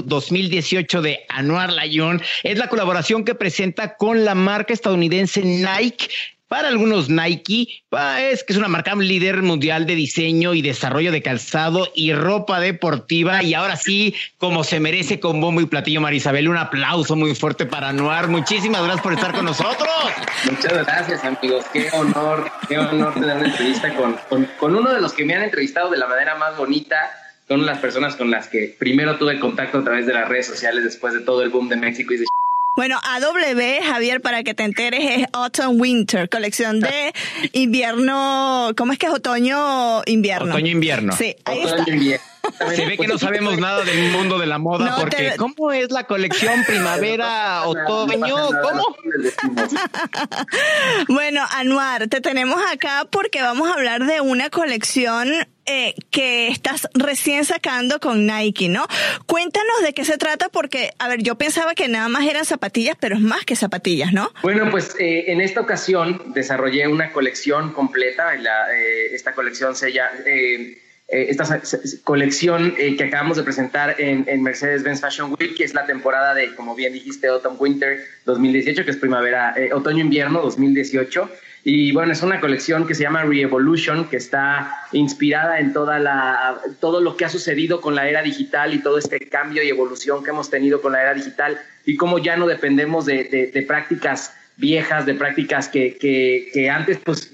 2018 0.04 1.02
de 1.02 1.24
Anuar 1.28 1.72
Layón. 1.72 2.20
Es 2.42 2.58
la 2.58 2.68
colaboración 2.68 3.24
que 3.24 3.36
presenta 3.36 3.96
con 3.96 4.24
la 4.24 4.34
marca 4.34 4.72
estadounidense 4.72 5.42
Nike 5.42 6.08
para 6.50 6.66
algunos 6.66 7.08
Nike 7.08 7.68
es 8.18 8.42
que 8.42 8.52
es 8.52 8.58
una 8.58 8.66
marca 8.66 8.96
líder 8.96 9.40
mundial 9.40 9.86
de 9.86 9.94
diseño 9.94 10.52
y 10.52 10.62
desarrollo 10.62 11.12
de 11.12 11.22
calzado 11.22 11.86
y 11.94 12.12
ropa 12.12 12.58
deportiva. 12.58 13.44
Y 13.44 13.54
ahora 13.54 13.76
sí, 13.76 14.16
como 14.36 14.64
se 14.64 14.80
merece 14.80 15.20
con 15.20 15.40
bombo 15.40 15.60
y 15.60 15.66
platillo 15.66 16.00
Marisabel, 16.00 16.48
un 16.48 16.56
aplauso 16.56 17.14
muy 17.14 17.36
fuerte 17.36 17.66
para 17.66 17.92
Noir. 17.92 18.26
Muchísimas 18.26 18.82
gracias 18.82 19.00
por 19.00 19.12
estar 19.12 19.32
con 19.32 19.44
nosotros. 19.44 19.88
Muchas 20.50 20.72
gracias 20.72 21.22
amigos, 21.22 21.66
qué 21.72 21.88
honor, 21.92 22.50
qué 22.68 22.78
honor 22.78 23.14
tener 23.14 23.36
una 23.36 23.46
entrevista 23.46 23.94
con, 23.94 24.16
con, 24.58 24.74
uno 24.74 24.92
de 24.92 25.00
los 25.00 25.12
que 25.12 25.24
me 25.24 25.34
han 25.34 25.42
entrevistado 25.42 25.88
de 25.88 25.98
la 25.98 26.08
manera 26.08 26.34
más 26.34 26.56
bonita 26.56 26.96
son 27.46 27.64
las 27.64 27.78
personas 27.78 28.16
con 28.16 28.28
las 28.28 28.48
que 28.48 28.74
primero 28.76 29.18
tuve 29.18 29.38
contacto 29.38 29.78
a 29.78 29.84
través 29.84 30.04
de 30.04 30.14
las 30.14 30.28
redes 30.28 30.48
sociales 30.48 30.82
después 30.82 31.14
de 31.14 31.20
todo 31.20 31.44
el 31.44 31.50
boom 31.50 31.68
de 31.68 31.76
México 31.76 32.12
y 32.12 32.16
de 32.16 32.24
bueno, 32.76 32.98
AW, 33.02 33.82
Javier, 33.84 34.20
para 34.20 34.42
que 34.42 34.54
te 34.54 34.64
enteres, 34.64 35.00
es 35.04 35.26
Autumn 35.32 35.80
Winter, 35.80 36.28
colección 36.28 36.80
de 36.80 37.12
invierno, 37.52 38.72
¿cómo 38.76 38.92
es 38.92 38.98
que 38.98 39.06
es 39.06 39.12
otoño-invierno? 39.12 40.54
Otoño-invierno. 40.54 41.12
Sí, 41.16 41.36
ahí 41.44 41.62
está. 41.62 41.84
Se 42.74 42.86
ve 42.86 42.96
que 42.96 43.06
no 43.06 43.18
sabemos 43.18 43.58
nada 43.58 43.84
del 43.84 44.10
mundo 44.12 44.38
de 44.38 44.46
la 44.46 44.58
moda 44.58 44.96
porque 44.98 45.34
¿cómo 45.36 45.72
es 45.72 45.90
la 45.90 46.04
colección 46.04 46.64
primavera, 46.66 47.66
otoño? 47.66 48.48
¿Cómo? 48.62 48.96
bueno, 51.08 51.44
Anuar, 51.50 52.08
te 52.08 52.20
tenemos 52.20 52.60
acá 52.72 53.06
porque 53.10 53.42
vamos 53.42 53.68
a 53.68 53.74
hablar 53.74 54.04
de 54.06 54.20
una 54.20 54.50
colección 54.50 55.28
eh, 55.70 55.94
que 56.10 56.48
estás 56.48 56.88
recién 56.94 57.44
sacando 57.44 58.00
con 58.00 58.26
Nike, 58.26 58.68
¿no? 58.68 58.88
Cuéntanos 59.26 59.82
de 59.84 59.92
qué 59.92 60.04
se 60.04 60.18
trata 60.18 60.48
porque, 60.48 60.90
a 60.98 61.08
ver, 61.08 61.22
yo 61.22 61.36
pensaba 61.36 61.76
que 61.76 61.86
nada 61.86 62.08
más 62.08 62.26
eran 62.26 62.44
zapatillas, 62.44 62.96
pero 62.98 63.14
es 63.14 63.20
más 63.20 63.44
que 63.44 63.54
zapatillas, 63.54 64.12
¿no? 64.12 64.32
Bueno, 64.42 64.68
pues 64.68 64.96
eh, 64.98 65.30
en 65.30 65.40
esta 65.40 65.60
ocasión 65.60 66.32
desarrollé 66.34 66.88
una 66.88 67.12
colección 67.12 67.72
completa. 67.72 68.34
La, 68.34 68.66
eh, 68.74 69.14
esta 69.14 69.32
colección 69.32 69.76
se 69.76 69.92
llama... 69.92 70.10
esta 71.10 71.60
colección 72.04 72.74
que 72.76 73.04
acabamos 73.04 73.36
de 73.36 73.42
presentar 73.42 73.96
en, 73.98 74.24
en 74.28 74.42
Mercedes-Benz 74.42 75.00
Fashion 75.00 75.34
Week, 75.38 75.56
que 75.56 75.64
es 75.64 75.74
la 75.74 75.86
temporada 75.86 76.34
de, 76.34 76.54
como 76.54 76.74
bien 76.74 76.92
dijiste, 76.92 77.26
Autumn 77.26 77.56
Winter 77.58 77.98
2018, 78.26 78.84
que 78.84 78.90
es 78.90 78.96
primavera, 78.96 79.54
otoño-invierno 79.72 80.40
2018. 80.42 81.28
Y 81.62 81.92
bueno, 81.92 82.12
es 82.12 82.22
una 82.22 82.40
colección 82.40 82.86
que 82.86 82.94
se 82.94 83.02
llama 83.02 83.24
Reevolution, 83.24 84.08
que 84.08 84.16
está 84.16 84.86
inspirada 84.92 85.60
en 85.60 85.72
toda 85.74 85.98
la, 85.98 86.58
todo 86.80 87.02
lo 87.02 87.16
que 87.16 87.26
ha 87.26 87.28
sucedido 87.28 87.82
con 87.82 87.94
la 87.94 88.08
era 88.08 88.22
digital 88.22 88.72
y 88.72 88.78
todo 88.78 88.96
este 88.98 89.18
cambio 89.28 89.62
y 89.62 89.68
evolución 89.68 90.24
que 90.24 90.30
hemos 90.30 90.48
tenido 90.48 90.80
con 90.80 90.92
la 90.92 91.02
era 91.02 91.12
digital 91.12 91.60
y 91.84 91.96
cómo 91.96 92.18
ya 92.18 92.36
no 92.36 92.46
dependemos 92.46 93.04
de, 93.04 93.50
de, 93.52 93.62
prácticas 93.62 94.34
viejas, 94.60 95.06
de 95.06 95.14
prácticas 95.14 95.68
que, 95.68 95.96
que, 95.96 96.50
que, 96.52 96.70
antes 96.70 96.98
pues 97.04 97.32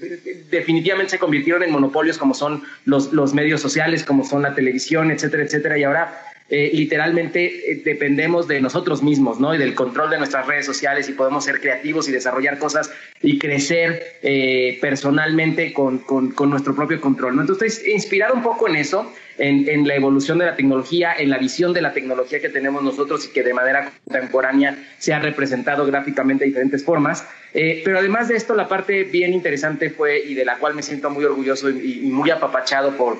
definitivamente 0.49 1.11
se 1.11 1.19
convirtieron 1.19 1.61
en 1.61 1.71
monopolios 1.71 2.17
como 2.17 2.33
son 2.33 2.63
los, 2.85 3.11
los 3.13 3.33
medios 3.33 3.61
sociales, 3.61 4.03
como 4.03 4.23
son 4.23 4.41
la 4.41 4.55
televisión, 4.55 5.11
etcétera, 5.11 5.43
etcétera. 5.43 5.77
Y 5.77 5.83
ahora 5.83 6.26
eh, 6.49 6.71
literalmente 6.73 7.71
eh, 7.71 7.81
dependemos 7.83 8.47
de 8.47 8.61
nosotros 8.61 9.03
mismos, 9.03 9.37
¿no? 9.37 9.53
Y 9.53 9.57
del 9.57 9.75
control 9.75 10.09
de 10.09 10.17
nuestras 10.17 10.47
redes 10.47 10.65
sociales 10.65 11.09
y 11.09 11.11
podemos 11.11 11.43
ser 11.43 11.59
creativos 11.59 12.07
y 12.07 12.13
desarrollar 12.13 12.57
cosas 12.57 12.89
y 13.21 13.37
crecer 13.37 14.19
eh, 14.21 14.77
personalmente 14.79 15.73
con, 15.73 15.99
con, 15.99 16.49
nuestro 16.49 16.73
propio 16.73 17.01
control, 17.01 17.35
¿no? 17.35 17.41
Entonces, 17.41 17.85
inspirado 17.85 18.33
un 18.33 18.43
poco 18.43 18.69
en 18.69 18.77
eso, 18.77 19.11
en, 19.37 19.67
en, 19.67 19.85
la 19.85 19.95
evolución 19.95 20.37
de 20.37 20.45
la 20.45 20.55
tecnología, 20.55 21.13
en 21.17 21.29
la 21.29 21.37
visión 21.37 21.73
de 21.73 21.81
la 21.81 21.91
tecnología 21.91 22.39
que 22.39 22.49
tenemos 22.49 22.81
nosotros 22.81 23.25
y 23.25 23.33
que 23.33 23.43
de 23.43 23.53
manera 23.53 23.91
contemporánea 24.05 24.77
se 24.99 25.13
ha 25.13 25.19
representado 25.19 25.85
gráficamente 25.85 26.45
de 26.45 26.49
diferentes 26.51 26.83
formas. 26.85 27.27
pero 27.53 27.99
además 27.99 28.29
de 28.29 28.37
esto, 28.37 28.55
la 28.55 28.69
parte 28.69 29.03
bien 29.03 29.33
interesante 29.33 29.89
fue, 29.89 30.19
y 30.19 30.33
de 30.33 30.45
la 30.45 30.57
cual 30.59 30.75
me 30.75 30.81
siento 30.81 31.09
muy 31.09 31.25
orgulloso 31.25 31.69
y, 31.69 32.05
y 32.05 32.09
muy 32.09 32.29
apapachado 32.29 32.95
por 32.95 33.17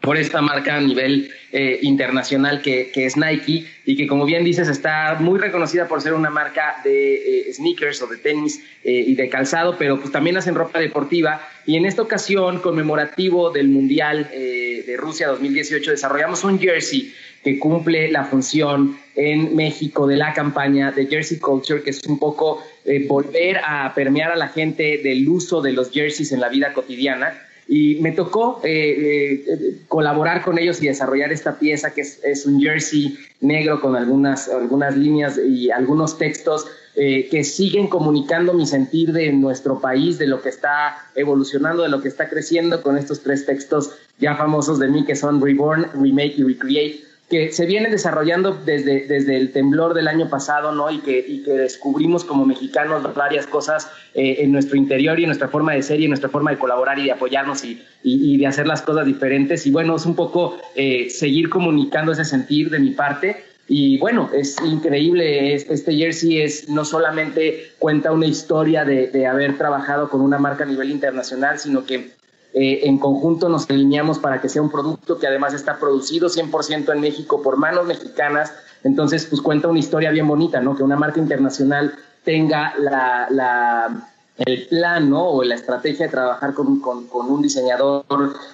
por 0.00 0.16
esta 0.16 0.40
marca 0.40 0.76
a 0.76 0.80
nivel 0.80 1.30
eh, 1.52 1.80
internacional 1.82 2.62
que, 2.62 2.92
es 2.94 3.16
Nike 3.16 3.66
y 3.84 3.96
que 3.96 4.06
como 4.06 4.24
bien 4.24 4.44
dices 4.44 4.68
está 4.68 5.16
muy 5.18 5.38
reconocida 5.38 5.88
por 5.88 6.00
ser 6.00 6.12
una 6.12 6.30
marca 6.30 6.76
de 6.84 7.48
eh, 7.48 7.52
sneakers 7.52 8.02
o 8.02 8.06
de 8.06 8.18
tenis 8.18 8.62
eh, 8.84 9.04
y 9.06 9.14
de 9.14 9.28
calzado, 9.28 9.76
pero 9.78 9.98
pues 9.98 10.12
también 10.12 10.36
hacen 10.36 10.54
ropa 10.54 10.78
deportiva. 10.78 11.40
Y 11.66 11.76
en 11.76 11.86
esta 11.86 12.02
ocasión 12.02 12.60
conmemorativo 12.60 13.50
del 13.50 13.68
Mundial 13.68 14.30
de 14.30 14.96
Rusia 14.96 15.26
2018 15.26 15.90
desarrollamos 15.90 16.44
un 16.44 16.60
jersey 16.60 17.12
que 17.42 17.58
cumple 17.58 18.08
la 18.08 18.24
función 18.24 18.96
en 19.16 19.56
México 19.56 20.06
de 20.06 20.16
la 20.16 20.32
campaña 20.32 20.92
de 20.92 21.06
Jersey 21.06 21.38
Culture, 21.38 21.82
que 21.82 21.90
es 21.90 22.04
un 22.04 22.20
poco 22.20 22.62
volver 23.08 23.60
a 23.64 23.92
permear 23.96 24.30
a 24.30 24.36
la 24.36 24.46
gente 24.46 25.00
del 25.02 25.28
uso 25.28 25.60
de 25.60 25.72
los 25.72 25.90
jerseys 25.90 26.30
en 26.30 26.40
la 26.40 26.48
vida 26.48 26.72
cotidiana 26.72 27.45
Y 27.68 27.96
me 27.96 28.12
tocó 28.12 28.60
eh, 28.62 29.44
eh, 29.46 29.78
colaborar 29.88 30.42
con 30.42 30.58
ellos 30.58 30.80
y 30.82 30.86
desarrollar 30.86 31.32
esta 31.32 31.58
pieza 31.58 31.92
que 31.92 32.02
es, 32.02 32.46
un 32.46 32.60
jersey 32.60 33.18
negro 33.40 33.80
con 33.80 33.96
algunas, 33.96 34.48
algunas 34.48 34.96
líneas 34.96 35.38
y 35.38 35.70
algunos 35.70 36.16
textos 36.16 36.66
eh, 36.94 37.28
que 37.28 37.44
siguen 37.44 37.88
comunicando 37.88 38.54
mi 38.54 38.66
sentir 38.66 39.12
de 39.12 39.32
nuestro 39.32 39.80
país, 39.80 40.18
de 40.18 40.26
lo 40.28 40.40
que 40.42 40.48
está 40.48 40.96
evolucionando, 41.14 41.82
de 41.82 41.88
lo 41.88 42.00
que 42.00 42.08
está 42.08 42.28
creciendo 42.28 42.82
con 42.82 42.96
estos 42.96 43.22
tres 43.22 43.44
textos 43.44 43.90
ya 44.18 44.36
famosos 44.36 44.78
de 44.78 44.88
mí 44.88 45.04
que 45.04 45.16
son 45.16 45.40
Reborn, 45.40 45.90
Remake 45.94 46.34
y 46.38 46.44
Recreate 46.44 47.00
que 47.28 47.50
se 47.50 47.66
viene 47.66 47.90
desarrollando 47.90 48.52
desde, 48.52 49.06
desde 49.06 49.36
el 49.36 49.50
temblor 49.50 49.94
del 49.94 50.06
año 50.06 50.28
pasado, 50.28 50.72
¿no? 50.72 50.90
Y 50.90 50.98
que, 50.98 51.24
y 51.26 51.42
que 51.42 51.52
descubrimos 51.52 52.24
como 52.24 52.46
mexicanos 52.46 53.02
varias 53.14 53.46
cosas 53.48 53.90
eh, 54.14 54.36
en 54.40 54.52
nuestro 54.52 54.76
interior 54.76 55.18
y 55.18 55.24
en 55.24 55.28
nuestra 55.28 55.48
forma 55.48 55.72
de 55.72 55.82
ser 55.82 56.00
y 56.00 56.04
en 56.04 56.10
nuestra 56.10 56.28
forma 56.28 56.52
de 56.52 56.58
colaborar 56.58 56.98
y 57.00 57.04
de 57.04 57.12
apoyarnos 57.12 57.64
y, 57.64 57.82
y, 58.04 58.38
de 58.38 58.46
hacer 58.46 58.68
las 58.68 58.82
cosas 58.82 59.06
diferentes. 59.06 59.66
Y 59.66 59.72
bueno, 59.72 59.96
es 59.96 60.06
un 60.06 60.14
poco 60.14 60.56
eh, 60.76 61.10
seguir 61.10 61.50
comunicando 61.50 62.12
ese 62.12 62.24
sentir 62.24 62.70
de 62.70 62.78
mi 62.78 62.90
parte. 62.90 63.44
Y 63.68 63.98
bueno, 63.98 64.30
es 64.32 64.56
increíble, 64.64 65.52
este 65.52 65.96
jersey 65.96 66.40
es 66.40 66.68
no 66.68 66.84
solamente 66.84 67.72
cuenta 67.80 68.12
una 68.12 68.26
historia 68.26 68.84
de, 68.84 69.08
de 69.08 69.26
haber 69.26 69.58
trabajado 69.58 70.08
con 70.08 70.20
una 70.20 70.38
marca 70.38 70.62
a 70.62 70.68
nivel 70.68 70.92
internacional, 70.92 71.58
sino 71.58 71.84
que 71.84 72.12
eh, 72.58 72.88
en 72.88 72.96
conjunto 72.96 73.50
nos 73.50 73.68
alineamos 73.68 74.18
para 74.18 74.40
que 74.40 74.48
sea 74.48 74.62
un 74.62 74.70
producto 74.70 75.18
que 75.18 75.26
además 75.26 75.52
está 75.52 75.78
producido 75.78 76.30
100% 76.30 76.90
en 76.90 77.00
México 77.02 77.42
por 77.42 77.58
manos 77.58 77.84
mexicanas. 77.84 78.50
Entonces, 78.82 79.26
pues 79.26 79.42
cuenta 79.42 79.68
una 79.68 79.78
historia 79.78 80.10
bien 80.10 80.26
bonita, 80.26 80.62
¿no? 80.62 80.74
Que 80.74 80.82
una 80.82 80.96
marca 80.96 81.20
internacional 81.20 81.94
tenga 82.24 82.72
la, 82.78 84.08
el 84.38 84.66
plan, 84.68 85.10
¿no? 85.10 85.28
O 85.28 85.44
la 85.44 85.54
estrategia 85.54 86.06
de 86.06 86.12
trabajar 86.12 86.54
con, 86.54 86.80
con, 86.80 87.30
un 87.30 87.42
diseñador 87.42 88.06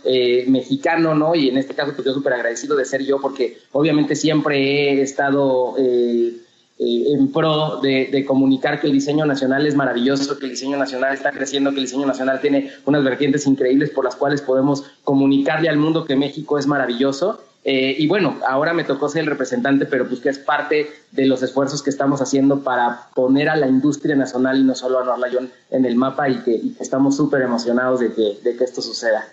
eh, 0.02 0.47
mexicano, 0.49 1.14
¿no? 1.14 1.37
Y 1.37 1.50
en 1.50 1.59
este 1.59 1.75
caso, 1.75 1.92
pues 1.94 2.04
yo 2.04 2.12
súper 2.12 2.32
agradecido 2.32 2.75
de 2.75 2.85
ser 2.85 3.04
yo 3.04 3.21
porque 3.21 3.59
obviamente 3.71 4.16
siempre 4.16 4.94
he 4.94 5.02
estado... 5.02 5.75
Eh, 5.78 6.38
eh, 6.78 7.12
en 7.12 7.30
pro 7.32 7.80
de, 7.80 8.24
comunicar 8.26 8.80
que 8.80 8.86
el 8.86 8.92
diseño 8.92 9.24
nacional 9.26 9.66
es 9.66 9.74
maravilloso, 9.74 10.38
que 10.38 10.46
el 10.46 10.52
diseño 10.52 10.76
nacional 10.76 11.14
está 11.14 11.30
creciendo, 11.30 11.70
que 11.70 11.76
el 11.76 11.84
diseño 11.84 12.06
nacional 12.06 12.40
tiene 12.40 12.70
unas 12.86 13.04
vertientes 13.04 13.46
increíbles 13.46 13.90
por 13.90 14.04
las 14.04 14.16
cuales 14.16 14.40
podemos 14.40 14.84
comunicarle 15.04 15.68
al 15.68 15.76
mundo 15.76 16.04
que 16.04 16.16
México 16.16 16.58
es 16.58 16.66
maravilloso. 16.66 17.40
Eh, 17.64 17.94
y 17.96 18.08
bueno, 18.08 18.38
ahora 18.48 18.72
me 18.72 18.82
tocó 18.82 19.08
ser 19.08 19.22
el 19.22 19.26
representante, 19.28 19.86
pero 19.86 20.08
pues 20.08 20.20
que 20.20 20.30
es 20.30 20.38
parte 20.38 20.90
de 21.12 21.26
los 21.26 21.42
esfuerzos 21.42 21.82
que 21.82 21.90
estamos 21.90 22.20
haciendo 22.20 22.64
para 22.64 23.08
poner 23.14 23.48
a 23.48 23.56
la 23.56 23.68
industria 23.68 24.16
nacional 24.16 24.58
y 24.58 24.64
no 24.64 24.74
solo 24.74 24.98
a 24.98 25.04
Norlayón 25.04 25.50
en 25.70 25.84
el 25.84 25.94
mapa 25.94 26.28
y 26.28 26.42
que, 26.42 26.60
estamos 26.80 27.16
súper 27.16 27.42
emocionados 27.42 28.00
de 28.00 28.12
que, 28.12 28.38
de 28.42 28.56
que 28.56 28.64
esto 28.64 28.82
suceda. 28.82 29.24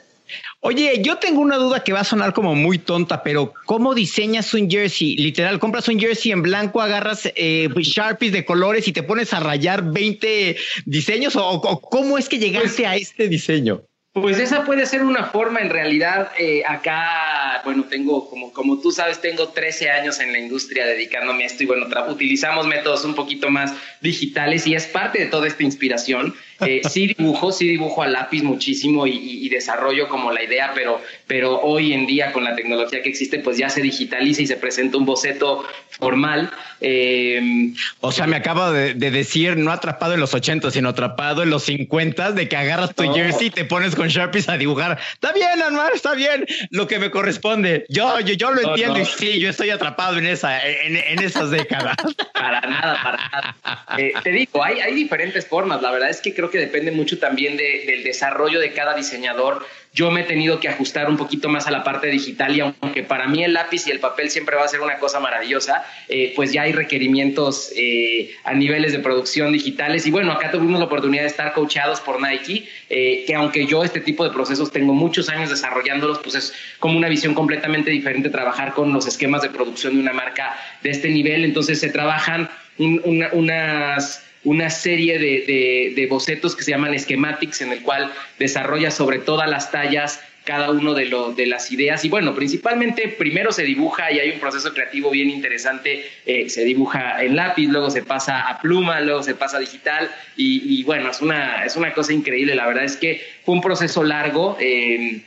Oye, 0.62 1.02
yo 1.02 1.18
tengo 1.18 1.42
una 1.42 1.58
duda 1.58 1.84
que 1.84 1.94
va 1.94 2.02
a 2.02 2.04
sonar 2.04 2.34
como 2.34 2.56
muy 2.56 2.78
tonta, 2.78 3.24
pero 3.24 3.54
¿cómo 3.66 3.94
diseñas 3.94 4.54
un 4.54 4.70
jersey? 4.70 5.16
Literal, 5.18 5.60
compras 5.60 5.88
un 5.88 6.00
jersey 6.00 6.32
en 6.32 6.42
blanco, 6.42 6.82
agarras 6.82 7.32
eh, 7.36 7.70
Sharpies 7.76 8.32
de 8.32 8.46
colores 8.46 8.88
y 8.88 8.94
te 8.94 9.04
pones 9.04 9.34
a 9.34 9.40
rayar 9.40 9.84
20 9.84 10.58
diseños 10.86 11.36
o, 11.36 11.82
cómo 11.82 12.18
es 12.18 12.30
que 12.30 12.40
llegaste 12.40 12.86
a 12.86 12.96
este 12.96 13.28
diseño? 13.28 13.82
Pues 14.14 14.40
esa 14.40 14.66
puede 14.66 14.86
ser 14.88 15.04
una 15.04 15.26
forma, 15.26 15.60
en 15.60 15.70
realidad, 15.70 16.32
eh, 16.38 16.64
acá, 16.68 17.62
bueno, 17.64 17.86
tengo, 17.86 18.28
como, 18.28 18.52
como 18.52 18.80
tú 18.80 18.92
sabes, 18.92 19.22
tengo 19.22 19.50
13 19.50 19.92
años 19.92 20.20
en 20.20 20.32
la 20.32 20.40
industria 20.40 20.86
dedicándome 20.88 21.44
a 21.44 21.48
esto 21.48 21.64
y 21.64 21.68
bueno, 21.68 21.88
utilizamos 22.10 22.66
métodos 22.66 23.06
un 23.06 23.14
poquito 23.14 23.50
más 23.50 23.72
digitales 24.02 24.66
y 24.66 24.74
es 24.74 24.88
parte 24.88 25.20
de 25.20 25.26
toda 25.28 25.48
esta 25.48 25.64
inspiración. 25.64 26.34
Eh, 26.62 26.82
sí 26.90 27.08
dibujo, 27.08 27.52
sí 27.52 27.68
dibujo 27.68 28.04
a 28.04 28.08
lápiz 28.08 28.44
muchísimo 28.44 29.08
y, 29.08 29.48
desarrollo 29.50 30.08
como 30.08 30.32
la 30.32 30.44
idea, 30.44 30.72
pero, 30.76 31.02
pero 31.26 31.60
hoy 31.62 31.94
en 31.94 32.06
día 32.06 32.32
con 32.32 32.44
la 32.44 32.56
tecnología 32.56 33.02
que 33.02 33.10
existe, 33.10 33.40
pues 33.40 33.58
ya 33.58 33.68
se 33.68 33.82
digitaliza 33.82 34.44
y 34.44 34.48
se 34.48 34.58
presenta 34.58 34.98
un 34.98 35.06
boceto 35.06 35.66
formal. 35.90 36.52
Eh, 36.82 37.74
o 38.00 38.12
sea, 38.12 38.26
me 38.28 38.38
acabo 38.38 38.72
de, 38.72 38.94
decir, 38.94 39.58
no 39.58 39.72
atrapado 39.72 40.14
en 40.14 40.20
los 40.20 40.34
80, 40.34 40.72
sino 40.72 40.90
atrapado 40.90 41.44
en 41.44 41.50
los 41.50 41.64
50, 41.64 42.32
de 42.32 42.48
que 42.48 42.56
agarras 42.56 42.96
tu 42.96 43.12
jersey 43.12 43.48
y 43.48 43.50
te 43.50 43.66
pones 43.66 43.96
con 43.96 44.08
Sharpies 44.08 44.50
a 44.50 44.58
dibujar. 44.58 44.98
Está 45.14 45.34
bien, 45.34 45.62
Anuar, 45.62 45.92
está 45.94 46.14
bien, 46.14 46.46
lo 46.70 46.88
que 46.88 47.00
me 47.00 47.12
corresponde. 47.12 47.86
Yo, 47.90 48.20
yo, 48.22 48.34
yo 48.34 48.52
lo 48.52 48.70
entiendo 48.70 49.00
y 49.00 49.06
sí, 49.06 49.40
yo 49.40 49.50
estoy 49.50 49.72
atrapado 49.72 50.18
en, 50.18 50.28
esa, 50.28 50.66
en, 50.66 51.22
esas 51.22 51.52
décadas. 51.52 51.98
para 52.34 52.62
nada, 52.62 53.00
para 53.04 53.30
nada. 53.30 53.86
Eh, 53.98 54.14
te 54.24 54.32
digo, 54.32 54.64
hay, 54.64 54.80
hay 54.80 54.94
diferentes 54.94 55.46
formas. 55.48 55.82
La 55.82 55.92
verdad 55.92 56.10
es 56.10 56.22
que 56.22 56.34
creo 56.34 56.49
que 56.50 56.58
depende 56.58 56.92
mucho 56.92 57.20
también 57.20 57.58
del 57.58 58.04
desarrollo 58.04 58.60
de 58.60 58.74
cada 58.74 58.96
diseñador. 58.96 59.66
Yo 59.92 60.12
me 60.12 60.22
he 60.22 60.24
tenido 60.24 60.60
que 60.60 60.68
ajustar 60.68 61.10
un 61.10 61.18
poquito 61.18 61.50
más 61.50 61.66
a 61.66 61.72
la 61.72 61.84
parte 61.84 62.08
digital 62.08 62.56
y 62.56 62.60
aunque 62.60 63.02
para 63.02 63.28
mí 63.28 63.44
el 63.44 63.54
lápiz 63.54 63.88
y 63.88 63.92
el 63.92 64.00
papel 64.00 64.30
siempre 64.30 64.56
va 64.56 64.64
a 64.64 64.68
ser 64.68 64.82
una 64.82 65.00
cosa 65.00 65.20
maravillosa, 65.20 65.84
eh, 66.08 66.34
pues 66.36 66.54
ya 66.54 66.62
hay 66.62 66.74
requerimientos 66.74 67.72
eh, 67.76 68.36
a 68.44 68.54
niveles 68.54 68.92
de 68.92 69.00
producción 69.00 69.52
digitales. 69.52 70.06
Y 70.06 70.12
bueno, 70.12 70.32
acá 70.32 70.52
tuvimos 70.52 70.80
la 70.80 70.86
oportunidad 70.86 71.24
de 71.24 71.30
estar 71.30 71.54
coachados 71.54 72.02
por 72.02 72.22
Nike, 72.22 72.70
eh, 72.90 73.24
que 73.26 73.34
aunque 73.34 73.66
yo 73.66 73.84
este 73.84 74.00
tipo 74.00 74.24
de 74.24 74.30
procesos 74.30 74.72
tengo 74.72 74.94
muchos 74.94 75.28
años 75.28 75.50
desarrollándolos, 75.50 76.20
pues 76.20 76.36
es 76.36 76.54
como 76.80 76.98
una 76.98 77.10
visión 77.10 77.34
completamente 77.34 77.90
diferente 77.90 78.30
trabajar 78.30 78.74
con 78.74 78.94
los 78.94 79.08
esquemas 79.08 79.42
de 79.42 79.50
producción 79.50 79.96
de 79.96 80.02
una 80.02 80.14
marca 80.14 80.56
de 80.84 80.92
este 80.92 81.10
nivel. 81.10 81.46
Entonces 81.46 81.80
se 81.80 81.90
trabajan 81.90 82.48
unas 82.78 84.24
una 84.50 84.72
serie 84.72 85.20
de, 85.20 86.08
bocetos 86.10 86.56
que 86.56 86.64
se 86.64 86.72
llaman 86.72 86.98
schematics, 86.98 87.62
en 87.62 87.72
el 87.72 87.84
cual 87.84 88.12
desarrolla 88.40 88.90
sobre 88.90 89.20
todas 89.20 89.48
las 89.48 89.72
tallas 89.72 90.22
cada 90.44 90.72
uno 90.72 90.96
de, 90.96 91.14
de 91.36 91.46
las 91.46 91.72
ideas. 91.72 92.04
Y 92.04 92.10
bueno, 92.10 92.34
principalmente 92.34 93.10
primero 93.10 93.52
se 93.52 93.64
dibuja 93.64 94.12
y 94.12 94.18
hay 94.20 94.32
un 94.32 94.40
proceso 94.40 94.74
creativo 94.74 95.12
bien 95.12 95.30
interesante. 95.30 96.04
Eh, 96.26 96.50
se 96.50 96.64
dibuja 96.64 97.24
en 97.24 97.36
lápiz, 97.36 97.68
luego 97.68 97.92
se 97.92 98.02
pasa 98.02 98.50
a 98.50 98.60
pluma, 98.60 99.00
luego 99.02 99.22
se 99.22 99.36
pasa 99.36 99.58
a 99.58 99.60
digital. 99.60 100.10
Y, 100.36 100.82
bueno, 100.84 101.12
es 101.12 101.22
una, 101.22 101.64
es 101.66 101.76
una 101.76 101.94
cosa 101.94 102.14
increíble. 102.14 102.56
La 102.56 102.66
verdad 102.66 102.86
es 102.86 102.98
que 102.98 103.22
fue 103.46 103.54
un 103.54 103.62
proceso 103.62 104.04
largo. 104.04 104.58
Eh, 104.60 105.22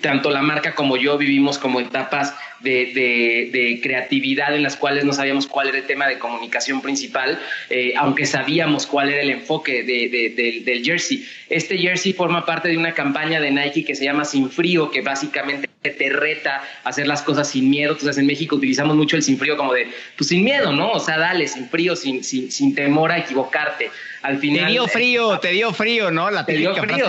tanto 0.00 0.30
la 0.30 0.42
marca 0.42 0.74
como 0.74 0.96
yo 0.96 1.16
vivimos 1.16 1.58
como 1.58 1.80
etapas 1.80 2.34
de, 2.60 3.80
creatividad 3.82 4.54
en 4.54 4.62
las 4.62 4.76
cuales 4.76 5.04
no 5.04 5.12
sabíamos 5.12 5.46
cuál 5.46 5.68
era 5.68 5.78
el 5.78 5.84
tema 5.84 6.06
de 6.06 6.18
comunicación 6.18 6.80
principal, 6.80 7.38
eh, 7.70 7.94
aunque 7.96 8.26
sabíamos 8.26 8.86
cuál 8.86 9.10
era 9.10 9.22
el 9.22 9.30
enfoque 9.30 9.82
del 9.82 10.84
jersey. 10.84 11.26
Este 11.48 11.78
jersey 11.78 12.12
forma 12.12 12.44
parte 12.44 12.68
de 12.68 12.76
una 12.76 12.92
campaña 12.92 13.40
de 13.40 13.50
Nike 13.50 13.84
que 13.84 13.94
se 13.94 14.04
llama 14.04 14.24
Sin 14.24 14.50
Frío, 14.50 14.90
que 14.90 15.00
básicamente 15.00 15.68
te 15.82 16.10
reta 16.10 16.62
a 16.84 16.88
hacer 16.88 17.06
las 17.06 17.22
cosas 17.22 17.48
sin 17.48 17.68
miedo. 17.70 17.92
Entonces 17.92 18.18
en 18.18 18.26
México 18.26 18.56
utilizamos 18.56 18.96
mucho 18.96 19.16
el 19.16 19.22
sin 19.22 19.38
frío 19.38 19.56
como 19.56 19.72
de, 19.72 19.88
pues 20.16 20.28
sin 20.28 20.44
miedo, 20.44 20.72
¿no? 20.72 20.90
O 20.92 21.00
sea, 21.00 21.18
dale, 21.18 21.48
sin 21.48 21.68
frío, 21.68 21.96
sin, 21.96 22.22
sin, 22.22 22.50
sin 22.50 22.74
temor 22.74 23.10
a 23.10 23.18
equivocarte. 23.18 23.90
Al 24.22 24.38
final, 24.38 24.66
te 24.66 24.70
dio 24.70 24.86
frío, 24.86 25.38
te 25.40 25.48
dio 25.48 25.72
frío, 25.72 26.10
¿no? 26.10 26.30
La 26.30 26.46
te 26.46 26.52
dio 26.52 26.74
frío. 26.74 27.06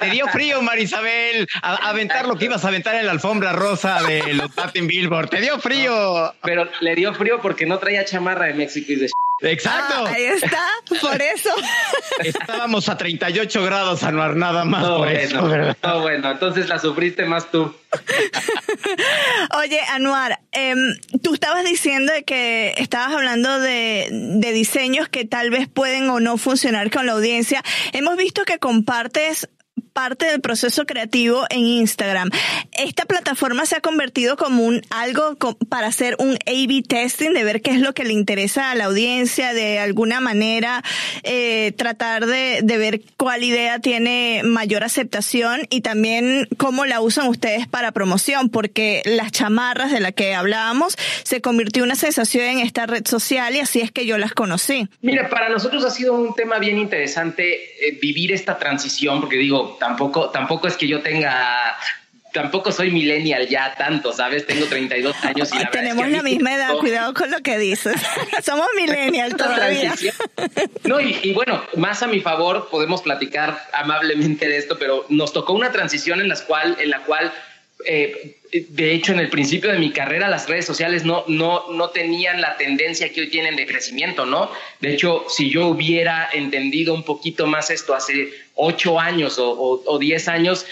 te 0.00 0.10
dio 0.10 0.26
frío, 0.28 0.62
Marisabel, 0.62 1.48
a, 1.62 1.88
aventar 1.88 2.26
lo 2.28 2.36
que 2.36 2.46
ibas 2.46 2.64
a 2.64 2.68
aventar 2.68 2.94
en 2.96 3.06
la 3.06 3.12
alfombra 3.12 3.52
rosa 3.52 4.02
de 4.02 4.34
los 4.34 4.54
Latin 4.56 4.86
Billboard. 4.86 5.30
Te 5.30 5.40
dio 5.40 5.58
frío. 5.58 6.34
pero 6.42 6.68
le 6.80 6.94
dio 6.94 7.14
frío 7.14 7.40
porque 7.40 7.66
no 7.66 7.78
traía 7.78 8.04
chamarra 8.04 8.46
de 8.46 8.54
México 8.54 8.92
y 8.92 8.96
de 8.96 9.10
Exacto. 9.42 10.04
Ah, 10.06 10.12
ahí 10.14 10.24
está, 10.24 10.66
por 11.00 11.20
eso. 11.20 11.50
Estábamos 12.24 12.88
a 12.88 12.96
38 12.96 13.62
grados, 13.64 14.02
Anuar, 14.02 14.36
nada 14.36 14.64
más 14.64 14.84
por 14.84 14.98
bueno, 14.98 15.18
eso, 15.18 15.76
No, 15.82 16.00
bueno, 16.00 16.30
entonces 16.30 16.68
la 16.68 16.78
sufriste 16.78 17.24
más 17.24 17.50
tú. 17.50 17.74
Oye, 19.58 19.80
Anuar, 19.90 20.40
em, 20.52 20.94
tú 21.22 21.34
estabas 21.34 21.64
diciendo 21.64 22.12
que 22.26 22.74
estabas 22.76 23.14
hablando 23.14 23.58
de, 23.60 24.08
de 24.10 24.52
diseños 24.52 25.08
que 25.08 25.24
tal 25.24 25.50
vez 25.50 25.68
pueden 25.68 26.10
o 26.10 26.20
no 26.20 26.36
funcionar 26.36 26.90
con 26.90 27.06
la 27.06 27.12
audiencia. 27.12 27.62
Hemos 27.92 28.16
visto 28.16 28.44
que 28.44 28.58
compartes 28.58 29.48
parte 29.92 30.26
del 30.26 30.40
proceso 30.40 30.86
creativo 30.86 31.44
en 31.50 31.60
Instagram. 31.60 32.30
Esta 32.72 33.04
plataforma 33.04 33.66
se 33.66 33.76
ha 33.76 33.80
convertido 33.80 34.36
como 34.36 34.64
un 34.64 34.82
algo 34.90 35.36
para 35.68 35.88
hacer 35.88 36.16
un 36.18 36.38
A/B 36.46 36.82
testing 36.86 37.32
de 37.32 37.44
ver 37.44 37.62
qué 37.62 37.70
es 37.70 37.80
lo 37.80 37.92
que 37.92 38.04
le 38.04 38.12
interesa 38.12 38.70
a 38.70 38.74
la 38.74 38.86
audiencia, 38.86 39.52
de 39.52 39.78
alguna 39.78 40.20
manera 40.20 40.82
eh, 41.22 41.72
tratar 41.76 42.26
de, 42.26 42.60
de 42.62 42.78
ver 42.78 43.02
cuál 43.16 43.44
idea 43.44 43.78
tiene 43.78 44.42
mayor 44.44 44.84
aceptación 44.84 45.66
y 45.70 45.80
también 45.80 46.48
cómo 46.56 46.84
la 46.86 47.00
usan 47.00 47.28
ustedes 47.28 47.66
para 47.66 47.92
promoción, 47.92 48.48
porque 48.48 49.02
las 49.04 49.32
chamarras 49.32 49.92
de 49.92 50.00
las 50.00 50.12
que 50.12 50.34
hablábamos 50.34 50.96
se 51.22 51.40
convirtió 51.40 51.82
en 51.82 51.90
una 51.90 51.94
sensación 51.96 52.44
en 52.44 52.58
esta 52.60 52.86
red 52.86 53.06
social 53.06 53.54
y 53.54 53.60
así 53.60 53.80
es 53.80 53.90
que 53.90 54.06
yo 54.06 54.18
las 54.18 54.32
conocí. 54.32 54.88
Mira, 55.02 55.28
para 55.28 55.48
nosotros 55.48 55.84
ha 55.84 55.90
sido 55.90 56.14
un 56.14 56.34
tema 56.34 56.58
bien 56.58 56.78
interesante 56.78 57.86
eh, 57.86 57.98
vivir 58.00 58.32
esta 58.32 58.58
transición, 58.58 59.20
porque 59.20 59.36
digo, 59.36 59.76
tampoco, 59.90 60.30
tampoco 60.30 60.68
es 60.68 60.76
que 60.76 60.86
yo 60.86 61.02
tenga 61.02 61.76
tampoco 62.32 62.70
soy 62.70 62.92
millennial 62.92 63.48
ya 63.48 63.74
tanto, 63.74 64.12
¿sabes? 64.12 64.46
Tengo 64.46 64.66
32 64.66 65.16
años 65.24 65.50
y 65.52 65.58
la 65.58 65.70
Tenemos 65.70 66.08
la 66.08 66.22
misma 66.22 66.54
edad, 66.54 66.76
cuidado 66.76 67.12
con 67.12 67.28
lo 67.28 67.40
que 67.40 67.58
dices. 67.58 68.00
Somos 68.44 68.68
millennial 68.76 69.34
todavía. 69.36 69.94
No, 70.84 71.00
y, 71.00 71.32
bueno, 71.32 71.60
más 71.76 72.04
a 72.04 72.06
mi 72.06 72.20
favor 72.20 72.68
podemos 72.70 73.02
platicar 73.02 73.60
amablemente 73.72 74.48
de 74.48 74.58
esto, 74.58 74.78
pero 74.78 75.06
nos 75.08 75.32
tocó 75.32 75.54
una 75.54 75.72
transición 75.72 76.20
en, 76.20 76.28
las 76.28 76.42
cual, 76.42 76.76
en 76.78 76.90
la 76.90 77.00
cual 77.00 77.32
eh, 77.86 78.36
de 78.52 78.92
hecho, 78.92 79.12
en 79.12 79.20
el 79.20 79.28
principio 79.28 79.70
de 79.70 79.78
mi 79.78 79.92
carrera, 79.92 80.28
las 80.28 80.48
redes 80.48 80.66
sociales 80.66 81.04
no, 81.04 81.24
no, 81.28 81.70
no 81.70 81.90
tenían 81.90 82.40
la 82.40 82.56
tendencia 82.56 83.12
que 83.12 83.20
hoy 83.20 83.30
tienen 83.30 83.54
de 83.54 83.66
crecimiento, 83.66 84.26
¿no? 84.26 84.50
De 84.80 84.92
hecho, 84.92 85.24
si 85.28 85.50
yo 85.50 85.68
hubiera 85.68 86.28
entendido 86.32 86.92
un 86.92 87.04
poquito 87.04 87.46
más 87.46 87.70
esto 87.70 87.94
hace 87.94 88.32
ocho 88.54 88.98
años 88.98 89.38
o, 89.38 89.82
o 89.84 89.98
diez 89.98 90.26
años, 90.26 90.66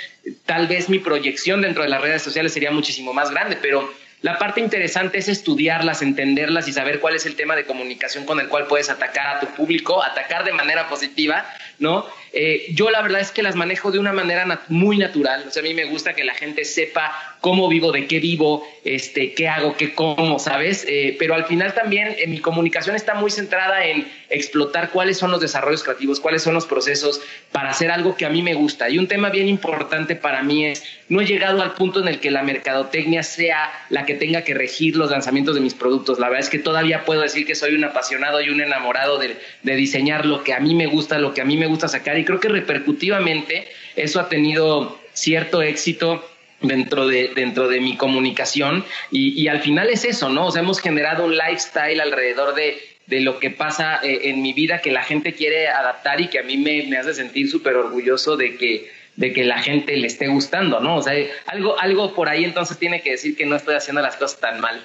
tal 0.44 0.66
vez 0.66 0.88
mi 0.88 0.98
proyección 0.98 1.62
dentro 1.62 1.84
de 1.84 1.88
las 1.88 2.00
redes 2.00 2.22
sociales 2.22 2.52
sería 2.52 2.72
muchísimo 2.72 3.12
más 3.12 3.30
grande, 3.30 3.56
pero 3.62 3.88
la 4.20 4.36
parte 4.36 4.60
interesante 4.60 5.18
es 5.18 5.28
estudiarlas, 5.28 6.02
entenderlas 6.02 6.66
y 6.66 6.72
saber 6.72 6.98
cuál 6.98 7.14
es 7.14 7.24
el 7.24 7.36
tema 7.36 7.54
de 7.54 7.64
comunicación 7.64 8.26
con 8.26 8.40
el 8.40 8.48
cual 8.48 8.66
puedes 8.66 8.90
atacar 8.90 9.36
a 9.36 9.40
tu 9.40 9.46
público, 9.54 10.02
atacar 10.02 10.44
de 10.44 10.52
manera 10.52 10.88
positiva, 10.88 11.46
¿no? 11.78 12.04
Eh, 12.32 12.66
yo 12.74 12.90
la 12.90 13.02
verdad 13.02 13.20
es 13.20 13.30
que 13.30 13.42
las 13.42 13.56
manejo 13.56 13.90
de 13.90 13.98
una 13.98 14.12
manera 14.12 14.60
muy 14.68 14.98
natural, 14.98 15.44
o 15.48 15.50
sea, 15.50 15.60
a 15.60 15.62
mí 15.62 15.74
me 15.74 15.86
gusta 15.86 16.14
que 16.14 16.24
la 16.24 16.34
gente 16.34 16.64
sepa 16.64 17.12
cómo 17.40 17.68
vivo, 17.68 17.92
de 17.92 18.06
qué 18.06 18.18
vivo, 18.20 18.66
este, 18.84 19.32
qué 19.34 19.48
hago, 19.48 19.76
qué 19.76 19.94
como, 19.94 20.38
¿sabes? 20.38 20.84
Eh, 20.88 21.16
pero 21.18 21.34
al 21.34 21.44
final 21.46 21.72
también 21.74 22.14
eh, 22.18 22.26
mi 22.26 22.40
comunicación 22.40 22.96
está 22.96 23.14
muy 23.14 23.30
centrada 23.30 23.84
en 23.84 24.06
explotar 24.28 24.90
cuáles 24.90 25.16
son 25.16 25.30
los 25.30 25.40
desarrollos 25.40 25.82
creativos, 25.82 26.20
cuáles 26.20 26.42
son 26.42 26.54
los 26.54 26.66
procesos 26.66 27.20
para 27.52 27.70
hacer 27.70 27.90
algo 27.90 28.16
que 28.16 28.26
a 28.26 28.28
mí 28.28 28.42
me 28.42 28.54
gusta. 28.54 28.90
Y 28.90 28.98
un 28.98 29.08
tema 29.08 29.30
bien 29.30 29.48
importante 29.48 30.16
para 30.16 30.42
mí 30.42 30.66
es, 30.66 30.84
no 31.08 31.20
he 31.20 31.26
llegado 31.26 31.62
al 31.62 31.72
punto 31.74 32.00
en 32.00 32.08
el 32.08 32.20
que 32.20 32.30
la 32.30 32.42
mercadotecnia 32.42 33.22
sea 33.22 33.70
la 33.88 34.04
que 34.04 34.14
tenga 34.14 34.42
que 34.42 34.54
regir 34.54 34.96
los 34.96 35.10
lanzamientos 35.10 35.54
de 35.54 35.60
mis 35.60 35.74
productos. 35.74 36.18
La 36.18 36.28
verdad 36.28 36.44
es 36.44 36.50
que 36.50 36.58
todavía 36.58 37.04
puedo 37.04 37.22
decir 37.22 37.46
que 37.46 37.54
soy 37.54 37.74
un 37.74 37.84
apasionado 37.84 38.40
y 38.40 38.50
un 38.50 38.60
enamorado 38.60 39.18
de, 39.18 39.36
de 39.62 39.76
diseñar 39.76 40.26
lo 40.26 40.44
que 40.44 40.52
a 40.52 40.60
mí 40.60 40.74
me 40.74 40.86
gusta, 40.86 41.18
lo 41.18 41.32
que 41.32 41.40
a 41.40 41.44
mí 41.44 41.56
me 41.56 41.66
gusta 41.66 41.88
sacar. 41.88 42.17
Y 42.18 42.24
creo 42.24 42.40
que 42.40 42.48
repercutivamente 42.48 43.68
eso 43.96 44.20
ha 44.20 44.28
tenido 44.28 44.98
cierto 45.12 45.62
éxito 45.62 46.24
dentro 46.60 47.06
de, 47.06 47.28
dentro 47.34 47.68
de 47.68 47.80
mi 47.80 47.96
comunicación 47.96 48.84
y, 49.10 49.46
al 49.48 49.60
final 49.60 49.88
es 49.90 50.04
eso, 50.04 50.28
¿no? 50.28 50.46
O 50.46 50.50
sea, 50.50 50.62
hemos 50.62 50.80
generado 50.80 51.24
un 51.24 51.36
lifestyle 51.36 52.00
alrededor 52.00 52.54
de, 52.54 52.78
de 53.06 53.20
lo 53.20 53.38
que 53.38 53.50
pasa 53.50 54.00
eh, 54.02 54.30
en 54.30 54.42
mi 54.42 54.52
vida 54.52 54.80
que 54.80 54.90
la 54.90 55.02
gente 55.02 55.34
quiere 55.34 55.68
adaptar 55.68 56.20
y 56.20 56.28
que 56.28 56.40
a 56.40 56.42
mí 56.42 56.56
me, 56.56 56.84
me 56.84 56.96
hace 56.96 57.14
sentir 57.14 57.50
súper 57.50 57.76
orgulloso 57.76 58.36
de 58.36 58.56
que, 58.56 58.90
de 59.16 59.32
que 59.32 59.44
la 59.44 59.62
gente 59.62 59.96
le 59.96 60.06
esté 60.06 60.26
gustando, 60.28 60.80
¿no? 60.80 60.96
O 60.96 61.02
sea, 61.02 61.14
algo, 61.46 61.78
algo 61.80 62.14
por 62.14 62.28
ahí 62.28 62.44
entonces 62.44 62.78
tiene 62.78 63.02
que 63.02 63.12
decir 63.12 63.36
que 63.36 63.46
no 63.46 63.56
estoy 63.56 63.76
haciendo 63.76 64.02
las 64.02 64.16
cosas 64.16 64.40
tan 64.40 64.60
mal. 64.60 64.84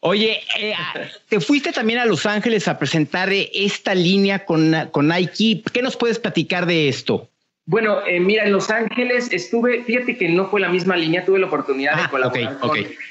Oye, 0.00 0.40
eh, 0.58 0.74
te 1.28 1.40
fuiste 1.40 1.72
también 1.72 1.98
a 1.98 2.06
Los 2.06 2.26
Ángeles 2.26 2.68
a 2.68 2.78
presentar 2.78 3.30
esta 3.32 3.94
línea 3.94 4.44
con, 4.44 4.74
con 4.90 5.08
Nike. 5.08 5.62
¿Qué 5.72 5.82
nos 5.82 5.96
puedes 5.96 6.18
platicar 6.18 6.66
de 6.66 6.88
esto? 6.88 7.28
Bueno, 7.68 8.06
eh, 8.06 8.20
mira, 8.20 8.44
en 8.44 8.52
Los 8.52 8.70
Ángeles 8.70 9.32
estuve, 9.32 9.82
fíjate 9.82 10.16
que 10.16 10.28
no 10.28 10.48
fue 10.48 10.60
la 10.60 10.68
misma 10.68 10.96
línea, 10.96 11.24
tuve 11.24 11.40
la 11.40 11.46
oportunidad 11.46 11.96
de 11.96 12.02
ah, 12.02 12.08
colaborar 12.08 12.58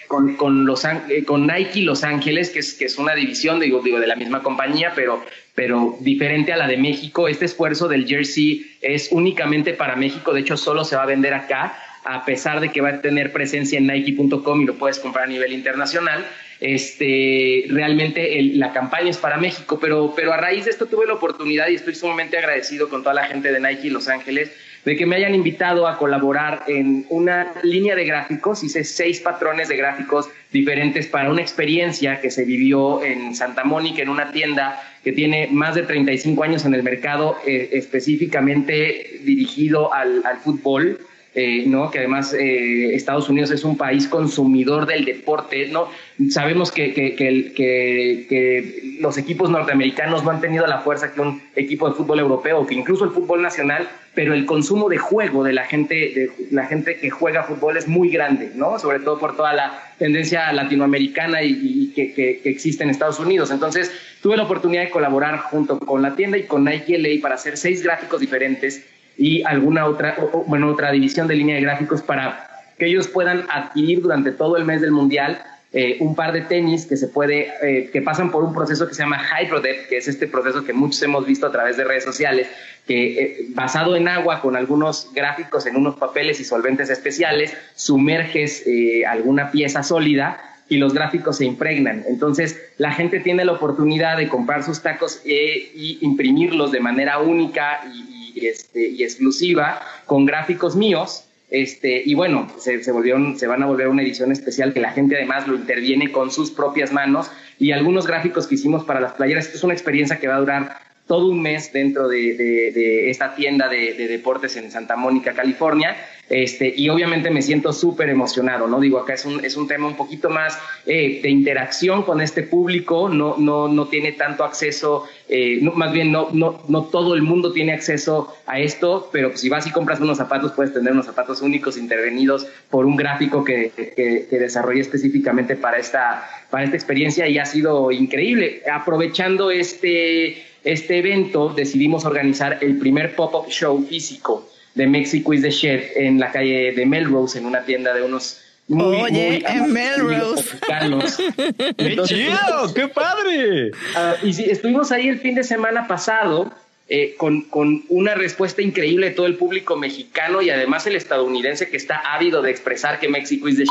Con, 0.07 0.37
con, 0.37 0.65
los, 0.65 0.85
eh, 0.85 1.25
con 1.25 1.45
Nike 1.45 1.81
Los 1.81 2.05
Ángeles, 2.05 2.51
que 2.51 2.59
es, 2.59 2.73
que 2.73 2.85
es 2.85 2.97
una 2.97 3.13
división, 3.15 3.59
digo, 3.59 3.81
digo, 3.81 3.99
de 3.99 4.07
la 4.07 4.15
misma 4.15 4.41
compañía, 4.41 4.93
pero, 4.95 5.25
pero 5.55 5.97
diferente 5.99 6.53
a 6.53 6.57
la 6.57 6.67
de 6.67 6.77
México. 6.77 7.27
Este 7.27 7.43
esfuerzo 7.43 7.89
del 7.89 8.07
jersey 8.07 8.77
es 8.79 9.09
únicamente 9.11 9.73
para 9.73 9.97
México, 9.97 10.33
de 10.33 10.39
hecho 10.39 10.55
solo 10.55 10.85
se 10.85 10.95
va 10.95 11.03
a 11.03 11.07
vender 11.07 11.33
acá, 11.33 11.77
a 12.05 12.23
pesar 12.23 12.61
de 12.61 12.71
que 12.71 12.79
va 12.79 12.89
a 12.91 13.01
tener 13.01 13.33
presencia 13.33 13.77
en 13.77 13.87
Nike.com 13.87 14.61
y 14.61 14.65
lo 14.65 14.75
puedes 14.75 14.99
comprar 14.99 15.25
a 15.25 15.27
nivel 15.27 15.51
internacional. 15.51 16.25
Este, 16.59 17.65
realmente 17.69 18.41
la 18.53 18.71
campaña 18.71 19.09
es 19.09 19.17
para 19.17 19.37
México, 19.37 19.77
pero, 19.79 20.13
pero 20.15 20.33
a 20.33 20.37
raíz 20.37 20.65
de 20.65 20.71
esto 20.71 20.85
tuve 20.85 21.05
la 21.05 21.13
oportunidad 21.13 21.67
y 21.67 21.75
estoy 21.75 21.95
sumamente 21.95 22.37
agradecido 22.37 22.89
con 22.89 23.03
toda 23.03 23.15
la 23.15 23.25
gente 23.25 23.51
de 23.51 23.59
Nike 23.59 23.89
Los 23.89 24.07
Ángeles 24.07 24.51
de 24.85 24.95
que 24.95 25.05
me 25.07 25.15
hayan 25.15 25.33
invitado 25.33 25.87
a 25.87 25.97
colaborar 25.97 26.63
en 26.67 27.05
una 27.09 27.53
línea 27.63 27.95
de 27.95 28.05
gráficos. 28.05 28.63
Hice 28.63 28.83
seis 28.83 29.19
patrones 29.19 29.67
de 29.67 29.77
gráficos 29.77 30.29
diferentes 30.51 31.07
para 31.07 31.29
una 31.31 31.41
experiencia 31.41 32.21
que 32.21 32.29
se 32.29 32.45
vivió 32.45 33.03
en 33.03 33.35
Santa 33.35 33.63
Mónica, 33.63 34.03
en 34.03 34.09
una 34.09 34.31
tienda 34.31 34.81
que 35.03 35.11
tiene 35.11 35.49
más 35.51 35.73
de 35.73 35.83
35 35.83 36.43
años 36.43 36.65
en 36.65 36.75
el 36.75 36.83
mercado, 36.83 37.37
eh, 37.47 37.69
específicamente 37.73 39.21
dirigido 39.23 39.91
al, 39.91 40.21
al 40.23 40.37
fútbol. 40.37 40.99
Eh, 41.37 41.65
¿no? 41.67 41.91
que 41.91 41.99
además 41.99 42.33
eh, 42.33 42.95
Estados 42.95 43.27
Unidos 43.27 43.51
es 43.51 43.65
un 43.65 43.75
país 43.75 44.07
consumidor 44.07 44.85
del 44.85 45.03
deporte. 45.03 45.67
¿no? 45.67 45.89
Sabemos 46.29 46.71
que, 46.71 46.93
que, 46.93 47.13
que, 47.13 48.95
los 49.01 49.17
equipos 49.17 49.49
norteamericanos 49.49 50.23
no 50.23 50.31
han 50.31 50.39
tenido 50.39 50.65
la 50.65 50.79
fuerza 50.79 51.13
que 51.13 51.19
un 51.19 51.41
equipo 51.57 51.89
de 51.89 51.95
fútbol 51.95 52.19
europeo, 52.19 52.65
que 52.65 52.75
incluso 52.75 53.03
el 53.03 53.11
fútbol 53.11 53.41
nacional, 53.41 53.89
pero 54.13 54.33
el 54.33 54.45
consumo 54.45 54.87
de 54.87 54.97
juego 54.97 55.43
de 55.43 55.51
la 55.51 55.65
gente, 55.65 55.95
de 55.95 56.31
la 56.51 56.67
gente 56.67 56.95
que 56.95 57.09
juega 57.09 57.43
fútbol 57.43 57.75
es 57.75 57.85
muy 57.85 58.09
grande, 58.09 58.51
¿no? 58.55 58.79
sobre 58.79 58.99
todo 58.99 59.19
por 59.19 59.35
toda 59.35 59.51
la 59.51 59.77
tendencia 59.97 60.53
latinoamericana 60.53 61.43
y, 61.43 61.91
que, 61.93 62.41
existe 62.45 62.85
en 62.85 62.91
Estados 62.91 63.19
Unidos. 63.19 63.51
Entonces, 63.51 63.91
tuve 64.21 64.37
la 64.37 64.43
oportunidad 64.43 64.83
de 64.83 64.89
colaborar 64.89 65.39
junto 65.39 65.79
con 65.79 66.01
la 66.01 66.15
tienda 66.15 66.37
y 66.37 66.43
con 66.43 66.63
Nike 66.63 66.97
LA 66.97 67.21
para 67.21 67.35
hacer 67.35 67.57
seis 67.57 67.83
gráficos 67.83 68.21
diferentes 68.21 68.85
y 69.17 69.43
alguna 69.43 69.85
otra, 69.85 70.15
bueno, 70.47 70.69
otra 70.69 70.91
división 70.91 71.27
de 71.27 71.35
línea 71.35 71.55
de 71.55 71.61
gráficos 71.61 72.01
para 72.01 72.47
que 72.77 72.87
ellos 72.87 73.07
puedan 73.07 73.45
adquirir 73.49 74.01
durante 74.01 74.31
todo 74.31 74.57
el 74.57 74.65
mes 74.65 74.81
del 74.81 74.91
Mundial 74.91 75.41
eh, 75.77 75.97
un 75.99 76.15
par 76.15 76.31
de 76.31 76.39
tenis 76.39 76.85
que 76.85 76.95
se 76.95 77.09
puede, 77.09 77.51
eh, 77.61 77.89
que 77.91 78.01
pasan 78.01 78.31
por 78.31 78.45
un 78.45 78.53
proceso 78.53 78.87
que 78.87 78.93
se 78.93 79.03
llama 79.03 79.19
Hydrodep, 79.19 79.89
que 79.89 79.97
es 79.97 80.07
este 80.07 80.25
proceso 80.25 80.63
que 80.63 80.71
muchos 80.71 81.01
hemos 81.03 81.25
visto 81.25 81.47
a 81.47 81.51
través 81.51 81.75
de 81.75 81.83
redes 81.83 82.05
sociales, 82.05 82.47
que 82.87 83.19
eh, 83.19 83.45
basado 83.49 83.97
en 83.97 84.07
agua 84.07 84.39
con 84.39 84.55
algunos 84.55 85.11
gráficos 85.13 85.65
en 85.65 85.75
unos 85.75 85.97
papeles 85.97 86.39
y 86.39 86.45
solventes 86.45 86.89
especiales, 86.89 87.53
sumerges 87.75 88.63
alguna 89.05 89.51
pieza 89.51 89.83
sólida 89.83 90.39
y 90.69 90.77
los 90.77 90.93
gráficos 90.93 91.37
se 91.37 91.45
impregnan. 91.45 92.03
Entonces, 92.07 92.57
la 92.77 92.91
gente 92.91 93.19
tiene 93.19 93.45
la 93.45 93.51
oportunidad 93.51 94.17
de 94.17 94.27
comprar 94.29 94.63
sus 94.63 94.81
tacos 94.81 95.21
e, 95.25 95.71
imprimirlos 96.01 96.71
de 96.71 96.79
manera 96.79 97.19
única 97.19 97.81
y, 97.93 98.14
este, 98.35 98.87
y 98.87 99.03
exclusiva 99.03 99.81
con 100.05 100.25
gráficos 100.25 100.75
míos. 100.75 101.25
Este, 101.51 102.01
y 102.03 102.15
bueno, 102.15 102.51
se, 102.57 102.83
se, 102.83 102.91
volvieron, 102.91 103.37
se 103.37 103.47
van 103.47 103.61
a 103.63 103.67
volver 103.67 103.87
una 103.87 104.01
edición 104.01 104.31
especial 104.31 104.73
que 104.73 104.79
la 104.79 104.91
gente 104.91 105.15
además 105.15 105.47
lo 105.47 105.55
interviene 105.55 106.11
con 106.11 106.31
sus 106.31 106.51
propias 106.51 106.91
manos 106.91 107.29
y 107.59 107.71
algunos 107.71 108.07
gráficos 108.07 108.47
que 108.47 108.55
hicimos 108.55 108.83
para 108.83 108.99
las 108.99 109.13
playeras. 109.13 109.45
Esto 109.45 109.57
es 109.57 109.63
una 109.63 109.73
experiencia 109.73 110.19
que 110.19 110.27
va 110.27 110.35
a 110.35 110.39
durar 110.39 110.85
todo 111.07 111.27
un 111.27 111.41
mes 111.41 111.71
dentro 111.71 112.07
de, 112.07 113.09
esta 113.09 113.35
tienda 113.35 113.67
de, 113.69 113.93
deportes 113.93 114.57
en 114.57 114.71
Santa 114.71 114.95
Mónica, 114.95 115.33
California. 115.33 115.95
Este, 116.29 116.73
y 116.75 116.89
obviamente 116.89 117.29
me 117.29 117.43
siento 117.43 117.71
súper 117.71 118.09
emocionado, 118.09 118.67
¿no? 118.67 118.79
Digo, 118.79 118.97
acá 118.97 119.13
es 119.13 119.25
un, 119.25 119.45
es 119.45 119.55
un 119.55 119.67
tema 119.67 119.87
un 119.87 119.95
poquito 119.95 120.29
más 120.29 120.57
eh, 120.87 121.19
de 121.21 121.29
interacción 121.29 122.01
con 122.01 122.19
este 122.19 122.41
público, 122.41 123.09
no, 123.09 123.35
no, 123.37 123.67
no 123.67 123.87
tiene 123.87 124.11
tanto 124.13 124.43
acceso, 124.43 125.05
eh, 125.29 125.59
más 125.61 125.91
bien 125.93 126.11
no, 126.11 126.29
no, 126.33 126.63
no 126.67 126.85
todo 126.85 127.13
el 127.13 127.21
mundo 127.21 127.53
tiene 127.53 127.73
acceso 127.73 128.35
a 128.47 128.59
esto, 128.59 129.09
pero 129.11 129.37
si 129.37 129.49
vas 129.49 129.67
y 129.67 129.71
compras 129.71 129.99
unos 129.99 130.17
zapatos, 130.17 130.53
puedes 130.53 130.73
tener 130.73 130.93
unos 130.93 131.05
zapatos 131.05 131.43
únicos 131.43 131.77
intervenidos 131.77 132.47
por 132.71 132.87
un 132.87 132.95
gráfico 132.95 133.43
que, 133.43 133.71
que, 133.75 134.27
que 134.27 134.39
desarrollé 134.39 134.81
específicamente 134.81 135.55
para 135.55 135.77
esta, 135.77 136.27
para 136.49 136.63
esta 136.63 136.75
experiencia 136.75 137.27
y 137.27 137.37
ha 137.37 137.45
sido 137.45 137.91
increíble. 137.91 138.63
Aprovechando 138.71 139.51
este 139.51 140.43
este 140.63 140.97
evento 140.97 141.49
decidimos 141.49 142.05
organizar 142.05 142.57
el 142.61 142.79
primer 142.79 143.15
pop-up 143.15 143.49
show 143.49 143.85
físico 143.85 144.49
de 144.75 144.87
Mexico 144.87 145.33
is 145.33 145.41
the 145.41 145.51
Chef 145.51 145.95
en 145.95 146.19
la 146.19 146.31
calle 146.31 146.73
de 146.73 146.85
Melrose, 146.85 147.39
en 147.39 147.45
una 147.45 147.63
tienda 147.65 147.93
de 147.93 148.03
unos 148.03 148.41
muy, 148.67 148.95
Oye, 148.95 149.43
en 149.47 149.71
Melrose. 149.71 150.57
¡Qué 151.77 151.97
chido! 152.03 152.73
¡Qué 152.73 152.87
padre! 152.87 153.71
Ah, 153.95 154.15
y 154.23 154.29
estuvimos 154.49 154.91
ahí 154.91 155.07
el 155.07 155.19
fin 155.19 155.35
de 155.35 155.43
semana 155.43 155.87
pasado 155.87 156.51
eh, 156.89 157.13
con, 157.15 157.41
con, 157.43 157.83
una 157.89 158.15
respuesta 158.15 158.63
increíble 158.63 159.09
de 159.09 159.15
todo 159.15 159.27
el 159.27 159.35
público 159.35 159.75
mexicano 159.75 160.41
y 160.41 160.49
además 160.49 160.87
el 160.87 160.95
estadounidense 160.95 161.69
que 161.69 161.77
está 161.77 161.97
ávido 161.97 162.41
de 162.41 162.49
expresar 162.51 162.99
que 162.99 163.07
México 163.07 163.47
is 163.47 163.57
the 163.57 163.65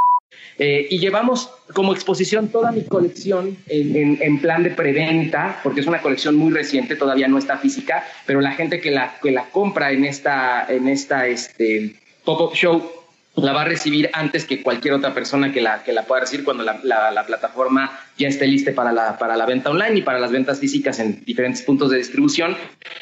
eh, 0.58 0.86
y 0.88 0.98
llevamos 0.98 1.50
como 1.72 1.92
exposición 1.92 2.48
toda 2.48 2.70
mi 2.70 2.84
colección 2.84 3.56
en, 3.66 4.40
plan 4.40 4.62
de 4.62 4.70
preventa, 4.70 5.60
porque 5.62 5.80
es 5.80 5.86
una 5.86 6.00
colección 6.00 6.36
muy 6.36 6.52
reciente, 6.52 6.96
todavía 6.96 7.28
no 7.28 7.38
está 7.38 7.58
física, 7.58 8.04
pero 8.26 8.40
la 8.40 8.52
gente 8.52 8.80
que 8.80 8.90
la, 8.90 9.16
que 9.22 9.30
la 9.30 9.46
compra 9.50 9.92
en 9.92 10.04
esta, 10.04 10.66
en 10.68 10.88
esta 10.88 11.26
este, 11.26 11.96
pop-up 12.24 12.54
show 12.54 12.90
la 13.36 13.52
va 13.52 13.62
a 13.62 13.64
recibir 13.64 14.10
antes 14.12 14.44
que 14.44 14.62
cualquier 14.62 14.94
otra 14.94 15.12
persona 15.12 15.52
que 15.52 15.60
la, 15.60 15.82
que 15.82 15.92
la 15.92 16.04
pueda 16.04 16.20
recibir 16.20 16.44
cuando 16.44 16.62
la, 16.62 16.80
la, 16.82 17.26
plataforma 17.26 17.98
ya 18.16 18.28
esté 18.28 18.46
lista 18.46 18.72
para 18.74 18.92
la, 18.92 19.18
para 19.18 19.36
la 19.36 19.46
venta 19.46 19.70
online 19.70 19.98
y 19.98 20.02
para 20.02 20.18
las 20.18 20.30
ventas 20.30 20.60
físicas 20.60 20.98
en 21.00 21.24
diferentes 21.24 21.62
puntos 21.62 21.90
de 21.90 21.98
distribución. 21.98 22.56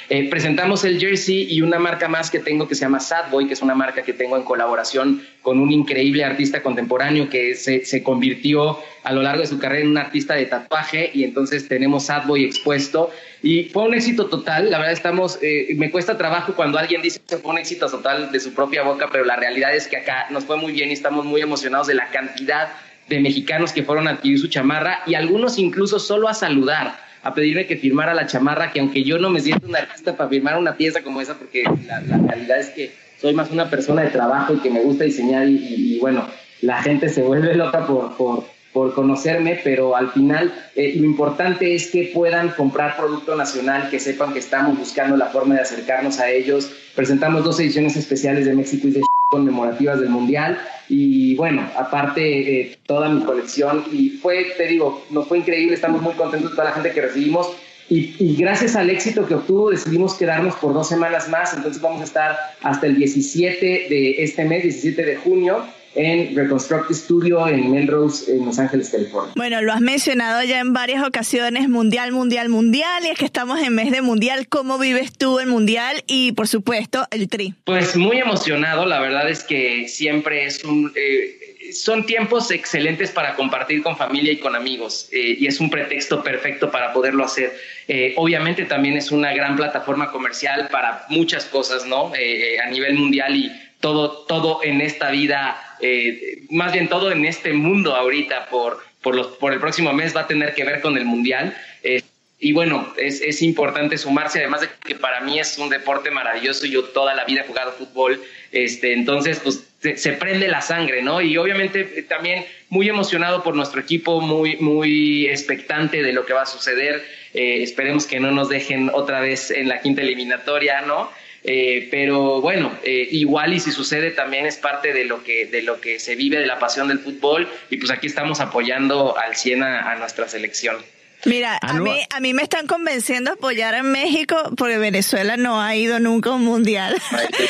Eh, 0.09 0.29
presentamos 0.31 0.85
el 0.85 0.98
jersey 0.98 1.46
y 1.51 1.61
una 1.61 1.79
marca 1.79 2.09
más 2.09 2.31
que 2.31 2.38
tengo 2.38 2.66
que 2.66 2.75
se 2.75 2.83
llama 2.83 3.01
Sadboy, 3.01 3.46
que 3.46 3.55
es 3.55 3.62
una 3.62 3.75
marca 3.75 4.03
que 4.03 4.12
tengo 4.12 4.37
en 4.37 4.42
colaboración 4.42 5.22
con 5.42 5.59
un 5.59 5.70
increíble 5.70 6.25
artista 6.25 6.62
contemporáneo 6.62 7.29
que 7.29 7.55
se, 7.55 7.85
se 7.85 8.03
convirtió 8.03 8.79
a 9.05 9.12
lo 9.12 9.22
largo 9.22 9.42
de 9.42 9.48
su 9.48 9.59
carrera 9.59 9.83
en 9.83 9.90
un 9.90 9.98
artista 9.98 10.35
de 10.35 10.46
tatuaje 10.46 11.11
y 11.12 11.25
entonces 11.25 11.68
tenemos 11.68 12.05
Sadboy 12.05 12.44
expuesto 12.44 13.11
y 13.42 13.64
fue 13.64 13.83
un 13.83 13.94
éxito 13.94 14.27
total. 14.27 14.70
La 14.70 14.79
verdad 14.79 14.92
estamos, 14.92 15.38
eh, 15.42 15.75
me 15.77 15.90
cuesta 15.90 16.16
trabajo 16.16 16.55
cuando 16.55 16.79
alguien 16.79 17.03
dice 17.03 17.20
que 17.27 17.37
fue 17.37 17.51
un 17.51 17.59
éxito 17.59 17.88
total 17.90 18.31
de 18.31 18.40
su 18.40 18.55
propia 18.55 18.83
boca, 18.83 19.09
pero 19.11 19.25
la 19.25 19.37
realidad 19.37 19.75
es 19.75 19.88
que 19.88 19.96
acá 19.96 20.27
nos 20.31 20.44
fue 20.44 20.57
muy 20.57 20.72
bien 20.72 20.90
y 20.90 20.92
estamos 20.92 21.25
muy 21.25 21.40
emocionados 21.40 21.87
de 21.88 21.94
la 21.94 22.09
cantidad 22.11 22.68
de 23.14 23.20
mexicanos 23.20 23.72
que 23.72 23.83
fueron 23.83 24.09
a 24.09 24.12
adquirir 24.12 24.38
su 24.38 24.48
chamarra 24.48 25.01
y 25.07 25.14
algunos 25.14 25.59
incluso 25.59 25.98
solo 25.98 26.29
a 26.29 26.35
saludar, 26.35 26.98
a 27.22 27.35
pedirme 27.35 27.66
que 27.66 27.77
firmara 27.77 28.14
la 28.14 28.27
chamarra, 28.27 28.72
que 28.72 28.81
aunque 28.81 29.05
yo 29.05 29.18
no 29.18 29.31
me 29.31 29.40
siento 29.40 29.66
un 29.66 29.77
artista 29.77 30.16
para 30.16 30.29
firmar 30.29 30.59
una 30.59 30.77
pieza 30.77 31.03
como 31.03 31.20
esa, 31.20 31.38
porque 31.38 31.64
la, 31.87 32.01
realidad 32.01 32.59
es 32.59 32.70
que 32.70 32.92
soy 33.20 33.35
más 33.35 33.51
una 33.51 33.70
persona 33.70 34.03
de 34.03 34.11
trabajo 34.11 34.55
y 34.55 34.59
que 34.59 34.70
me 34.70 34.81
gusta 34.81 35.05
diseñar 35.05 35.46
y, 35.48 35.98
bueno, 36.01 36.27
la 36.61 36.83
gente 36.83 37.09
se 37.09 37.22
vuelve 37.22 37.55
loca 37.55 37.87
por, 37.87 38.16
por 38.16 38.44
por 38.72 38.94
conocerme, 38.94 39.61
pero 39.62 39.94
al 39.94 40.11
final 40.12 40.53
eh, 40.75 40.94
lo 40.96 41.05
importante 41.05 41.75
es 41.75 41.90
que 41.90 42.11
puedan 42.14 42.51
comprar 42.51 42.96
producto 42.96 43.37
nacional, 43.37 43.90
que 43.90 44.01
sepan 44.01 44.33
que 44.33 44.38
estamos 44.38 44.79
buscando 44.79 45.16
la 45.16 45.27
forma 45.27 45.57
de 45.57 45.61
acercarnos 45.61 46.18
a 46.20 46.31
ellos. 46.31 46.70
Presentamos 46.94 47.44
dos 47.44 47.61
ediciones 47.61 47.96
especiales 47.96 48.46
de 48.46 48.55
México 48.55 48.88
y 48.88 48.92
de 48.92 49.03
conmemorativas 49.33 49.99
del 49.99 50.11
Mundial. 50.11 50.61
Y 50.90 51.35
bueno, 51.37 51.66
aparte 51.77 52.61
eh, 52.61 52.79
toda 52.87 53.09
mi 53.09 53.23
colección. 53.25 53.85
Y 53.90 54.11
fue, 54.11 54.53
te 54.59 54.66
digo, 54.66 55.03
nos 55.11 55.27
fue 55.27 55.38
increíble, 55.38 55.75
estamos 55.75 56.03
muy 56.03 56.12
contentos 56.12 56.51
de 56.51 56.57
toda 56.57 56.68
la 56.68 56.75
gente 56.75 56.92
que 56.92 57.01
recibimos. 57.01 57.49
Y, 57.88 58.14
y, 58.18 58.37
gracias 58.37 58.77
al 58.77 58.90
éxito 58.90 59.27
que 59.27 59.35
obtuvo 59.35 59.71
decidimos 59.71 60.14
quedarnos 60.14 60.55
por 60.57 60.73
dos 60.73 60.88
semanas 60.88 61.29
más, 61.29 61.53
entonces 61.53 61.83
vamos 61.83 62.01
a 62.01 62.05
estar 62.05 62.37
hasta 62.62 62.87
el 62.87 62.97
17 62.97 63.87
de 63.90 64.23
este 64.23 64.45
mes, 64.45 64.62
17 64.62 65.05
de 65.05 65.16
junio 65.16 65.64
en 65.94 66.35
Reconstruct 66.35 66.90
Studio 66.90 67.46
en 67.46 67.70
Melrose, 67.70 68.33
en 68.33 68.46
Los 68.46 68.59
Ángeles, 68.59 68.90
California. 68.90 69.33
Bueno, 69.37 69.61
lo 69.62 69.72
has 69.72 69.81
mencionado 69.81 70.42
ya 70.42 70.61
en 70.61 70.72
varias 70.72 71.07
ocasiones, 71.07 71.68
mundial, 71.68 72.12
mundial, 72.12 72.48
mundial, 72.48 73.05
y 73.05 73.09
es 73.09 73.18
que 73.18 73.24
estamos 73.24 73.61
en 73.61 73.74
mes 73.74 73.90
de 73.90 74.02
mundial. 74.02 74.48
¿Cómo 74.48 74.78
vives 74.78 75.12
tú 75.12 75.38
el 75.38 75.46
mundial 75.46 76.02
y, 76.07 76.33
por 76.33 76.48
supuesto, 76.48 77.07
el 77.11 77.28
tri? 77.28 77.55
Pues 77.64 77.96
muy 77.96 78.18
emocionado, 78.18 78.87
la 78.87 79.00
verdad 79.00 79.28
es 79.28 79.44
que 79.44 79.88
siempre 79.88 80.46
es 80.46 80.64
un... 80.64 80.92
Eh, 80.94 81.38
son 81.72 82.05
tiempos 82.05 82.50
excelentes 82.50 83.12
para 83.12 83.35
compartir 83.35 83.83
con 83.83 83.96
familia 83.96 84.33
y 84.33 84.38
con 84.38 84.55
amigos 84.55 85.09
eh, 85.11 85.37
y 85.38 85.46
es 85.46 85.59
un 85.59 85.70
pretexto 85.70 86.22
perfecto 86.22 86.70
para 86.70 86.92
poderlo 86.92 87.24
hacer. 87.24 87.57
Eh, 87.88 88.12
obviamente 88.16 88.64
también 88.64 88.96
es 88.96 89.11
una 89.11 89.33
gran 89.33 89.57
plataforma 89.57 90.11
comercial 90.11 90.68
para 90.70 91.07
muchas 91.09 91.46
cosas, 91.46 91.87
¿no? 91.87 92.12
a 92.12 92.68
nivel 92.68 92.94
mundial 92.94 93.37
y 93.37 93.50
todo, 93.83 94.24
todo 94.26 94.61
en 94.62 94.81
esta 94.81 95.11
vida 95.11 95.61
eh, 95.83 96.45
más 96.51 96.73
bien 96.73 96.88
todo 96.88 97.11
en 97.11 97.25
este 97.25 97.53
mundo 97.53 97.97
ahorita 97.97 98.47
por, 98.47 98.83
por, 99.03 99.16
los, 99.16 99.27
por 99.27 99.53
el 99.53 99.59
próximo 99.59 99.92
mes 99.92 100.14
va 100.16 100.23
a 100.23 100.27
tener 100.29 100.55
que 100.55 100.64
ver 100.64 100.81
con 100.81 100.97
el 100.97 101.05
Mundial. 101.05 101.57
Eh, 101.83 102.03
y 102.38 102.53
bueno, 102.53 102.92
es, 102.97 103.21
es, 103.21 103.42
importante 103.42 103.99
sumarse, 103.99 104.38
además 104.38 104.62
de 104.62 104.68
que 104.85 104.95
para 104.95 105.21
mí 105.21 105.38
es 105.38 105.59
un 105.59 105.68
deporte 105.68 106.11
maravilloso, 106.11 106.66
yo 106.66 106.85
toda 106.85 107.14
la 107.14 107.25
vida 107.25 107.42
he 107.42 107.47
jugado 107.47 107.73
fútbol, 107.73 108.21
este, 108.51 108.92
entonces 108.92 109.40
pues 109.40 109.64
se, 109.81 110.12
prende 110.12 110.49
la 110.49 110.61
sangre, 110.61 111.03
¿no? 111.03 111.21
Y 111.21 111.37
obviamente 111.37 111.81
eh, 111.97 112.03
también 112.03 112.45
muy 112.68 112.88
emocionado 112.88 113.42
por 113.42 113.55
nuestro 113.55 113.81
equipo, 113.81 114.21
muy, 114.21 114.57
muy 114.57 115.27
expectante 115.27 116.03
de 116.03 116.12
lo 116.12 116.27
que 116.27 116.33
va 116.33 116.42
a 116.42 116.47
suceder, 116.47 117.05
esperemos 117.35 118.07
que 118.07 118.21
no 118.21 118.31
nos 118.31 118.51
dejen 118.51 118.90
otra 118.92 119.21
vez 119.21 119.51
en 119.51 119.68
la 119.68 119.81
quinta 119.81 120.03
eliminatoria, 120.03 120.83
¿no? 120.83 121.11
Eh, 121.44 121.88
pero 121.90 122.40
bueno, 122.40 122.72
eh, 122.85 123.09
igual 123.11 123.52
y 123.52 123.59
si 123.61 123.72
sucede 123.72 124.12
también 124.12 124.46
es 124.46 124.57
parte 124.59 124.92
de 124.92 125.05
lo 125.05 125.24
que 125.24 125.46
de 125.46 125.62
lo 125.62 125.81
que 125.81 125.98
se 125.98 126.14
vive 126.14 126.38
de 126.38 126.46
la 126.46 126.61
pasión 126.61 126.87
del 126.87 127.00
fútbol 127.00 127.48
y 127.68 127.78
pues 127.78 127.90
aquí 127.90 128.07
estamos 128.07 128.38
apoyando 128.38 129.18
al 129.18 129.35
100 129.35 129.62
a, 129.64 129.94
nuestra 129.96 130.28
selección. 130.28 130.76
Mira, 131.24 131.59
a 131.61 131.74
mí, 131.74 132.00
a 132.11 132.20
mí 132.20 132.35
me 132.35 132.42
están 132.42 132.66
convenciendo 132.66 133.31
a 133.31 133.35
apoyar 133.35 133.74
en 133.74 133.90
México 133.92 134.37
porque 134.57 134.78
Venezuela 134.78 135.37
no 135.37 135.61
ha 135.61 135.74
ido 135.76 136.00
nunca 136.00 136.31
a 136.31 136.35
un 136.35 136.44
mundial. 136.44 137.00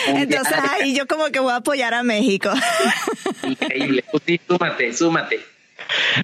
Entonces 0.08 0.58
ahí 0.70 0.94
yo 0.94 1.06
como 1.06 1.26
que 1.26 1.40
voy 1.40 1.52
a 1.52 1.56
apoyar 1.56 1.94
a 1.94 2.02
México. 2.02 2.50
Increíble. 3.42 4.04
Pues 4.10 4.40
súmate, 4.46 4.92
súmate. 4.92 5.51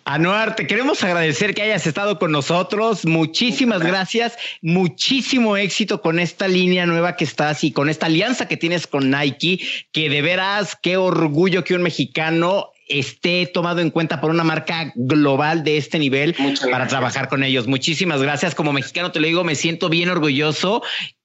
Anuar, 0.04 0.56
te 0.56 0.66
queremos 0.66 1.02
agradecer 1.02 1.54
que 1.54 1.62
hayas 1.62 1.86
estado 1.86 2.18
con 2.18 2.32
nosotros. 2.32 3.04
Muchísimas 3.04 3.82
gracias. 3.82 4.36
Muchísimo 4.62 5.56
éxito 5.56 6.00
con 6.00 6.18
esta 6.18 6.48
línea 6.48 6.86
nueva 6.86 7.16
que 7.16 7.24
estás 7.24 7.64
y 7.64 7.72
con 7.72 7.88
esta 7.88 8.06
alianza 8.06 8.48
que 8.48 8.56
tienes 8.56 8.86
con 8.86 9.10
Nike, 9.10 9.60
que 9.92 10.08
de 10.08 10.22
veras, 10.22 10.76
qué 10.80 10.96
orgullo 10.96 11.64
que 11.64 11.74
un 11.74 11.82
mexicano 11.82 12.72
esté 12.88 13.46
tomado 13.46 13.80
en 13.80 13.90
cuenta 13.90 14.20
por 14.20 14.30
una 14.30 14.44
marca 14.44 14.92
global 14.96 15.62
de 15.62 15.76
este 15.76 15.98
nivel 15.98 16.34
para 16.70 16.86
trabajar 16.86 17.28
con 17.28 17.44
ellos. 17.44 17.66
Muchísimas 17.66 18.22
gracias. 18.22 18.54
Como 18.54 18.72
mexicano 18.72 19.12
te 19.12 19.20
lo 19.20 19.26
digo, 19.26 19.44
me 19.44 19.54
siento 19.54 19.88
bien 19.88 20.08
orgulloso 20.08 20.82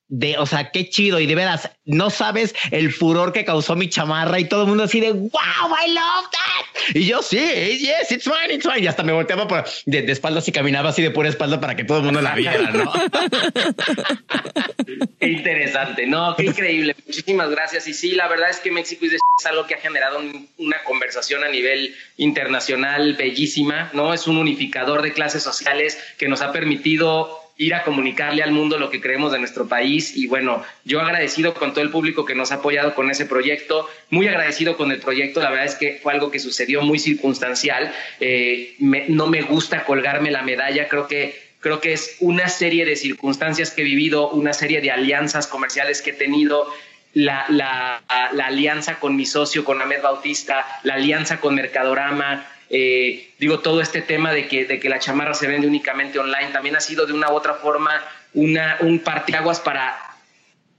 de, 0.08 0.38
o 0.38 0.46
sea, 0.46 0.72
qué 0.72 0.89
chido. 0.89 1.20
Y 1.20 1.26
de 1.26 1.36
veras, 1.36 1.70
no 1.86 2.10
sabes 2.10 2.56
el 2.72 2.94
furor 2.94 3.34
que 3.34 3.46
causó 3.46 3.76
mi 3.76 3.89
chamarra 3.89 4.39
y 4.39 4.46
todo 4.46 4.63
el 4.63 4.68
mundo 4.68 4.84
así 4.84 5.00
de 5.00 5.12
wow, 5.12 5.32
I 5.32 5.94
love 5.94 6.30
that. 6.32 6.96
Y 6.96 7.06
yo 7.06 7.22
sí, 7.22 7.38
yes, 7.38 8.12
it's 8.12 8.26
fine, 8.26 8.54
it's 8.54 8.66
fine. 8.66 8.84
Y 8.84 8.88
hasta 8.88 9.04
me 9.04 9.13
volteaba 9.13 9.48
por, 9.48 9.66
de, 9.86 10.02
de 10.02 10.12
espaldas 10.12 10.48
y 10.48 10.52
caminaba 10.52 10.89
así 10.89 11.02
de 11.02 11.12
pura 11.12 11.30
espalda 11.30 11.60
para 11.60 11.76
que 11.76 11.84
todo 11.84 12.00
el 12.00 12.06
mundo 12.06 12.22
la 12.22 12.36
viera, 12.36 12.72
¿no? 12.72 12.92
qué 15.20 15.28
interesante, 15.28 16.06
no, 16.06 16.36
qué 16.36 16.46
increíble. 16.46 16.96
Muchísimas 17.06 17.50
gracias. 17.50 17.88
Y 17.88 17.94
sí, 17.94 18.12
la 18.12 18.28
verdad 18.28 18.50
es 18.50 18.60
que 18.60 18.72
México 18.72 19.06
es 19.06 19.46
algo 19.46 19.66
que 19.66 19.76
ha 19.76 19.80
generado 19.80 20.20
una 20.58 20.84
conversación 20.84 21.44
a 21.44 21.50
nivel 21.50 21.96
internacional 22.18 23.13
bellísima, 23.13 23.89
¿no? 23.94 24.13
Es 24.13 24.28
un 24.28 24.38
unificador 24.38 25.02
de 25.02 25.13
clases 25.13 25.44
sociales 25.44 25.98
que 26.18 26.28
nos 26.28 26.42
ha 26.42 26.52
permitido 26.52 27.42
ir 27.58 27.76
a 27.76 27.84
comunicarle 27.84 28.42
al 28.42 28.52
mundo 28.52 28.80
lo 28.80 28.89
que 28.89 29.00
creemos 29.00 29.32
de 29.32 29.39
nuestro 29.39 29.68
país. 29.68 30.16
Y 30.16 30.28
bueno, 30.28 30.63
yo 30.86 31.02
agradecido 31.02 31.54
con 31.54 31.72
todo 31.72 31.84
el 31.84 31.92
público 31.92 32.26
que 32.26 32.36
nos 32.36 32.52
ha 32.52 32.56
apoyado 32.56 32.96
con 32.96 33.12
ese 33.12 33.26
proyecto, 33.26 33.88
muy 34.10 34.28
agradecido 34.28 34.76
con 34.76 34.92
el 34.92 35.00
proyecto, 35.00 35.42
la 35.42 35.50
verdad 35.50 35.66
es 35.66 35.76
que 35.76 36.00
fue 36.02 36.13
algo 36.13 36.32
que 36.32 36.39
sucedió 36.39 36.82
muy 36.82 37.00
circunstancial, 37.00 37.94
eh, 38.20 38.76
no 38.80 39.28
me 39.28 39.42
gusta 39.42 39.86
colgarme 39.86 40.32
la 40.32 40.42
medalla, 40.42 40.88
creo 40.88 41.08
que 41.08 41.42
creo 41.60 41.80
que 41.80 41.94
es 41.94 42.18
una 42.20 42.50
serie 42.50 42.86
de 42.86 42.98
circunstancias 42.98 43.72
que 43.72 43.82
he 43.82 43.86
vivido, 43.86 44.30
una 44.32 44.52
serie 44.52 44.82
de 44.82 44.92
alianzas 44.92 45.48
comerciales 45.48 46.02
que 46.02 46.10
he 46.10 46.13
tenido, 46.13 46.68
la, 47.13 47.46
la, 47.48 48.04
la, 48.34 48.46
alianza 48.48 49.00
con 49.00 49.16
mi 49.16 49.26
socio, 49.26 49.63
con 49.63 49.82
Ahmed 49.82 50.02
Bautista, 50.02 50.66
la 50.84 50.96
alianza 50.96 51.39
con 51.39 51.56
Mercadorama, 51.56 52.46
eh, 52.69 53.30
digo, 53.39 53.60
todo 53.60 53.82
este 53.82 54.02
tema 54.02 54.32
de 54.32 54.47
que, 54.47 54.65
de 54.65 54.80
que 54.80 54.89
la 54.89 54.99
chamarra 54.99 55.34
se 55.34 55.47
vende 55.47 55.67
únicamente 55.67 56.19
online 56.19 56.52
también 56.52 56.76
ha 56.76 56.82
sido 56.82 57.06
de 57.06 57.13
una 57.13 57.32
u 57.32 57.36
otra 57.36 57.56
forma 57.56 58.02
una, 58.34 58.78
un 58.80 58.99
parteaguas 58.99 59.60
para 59.60 59.95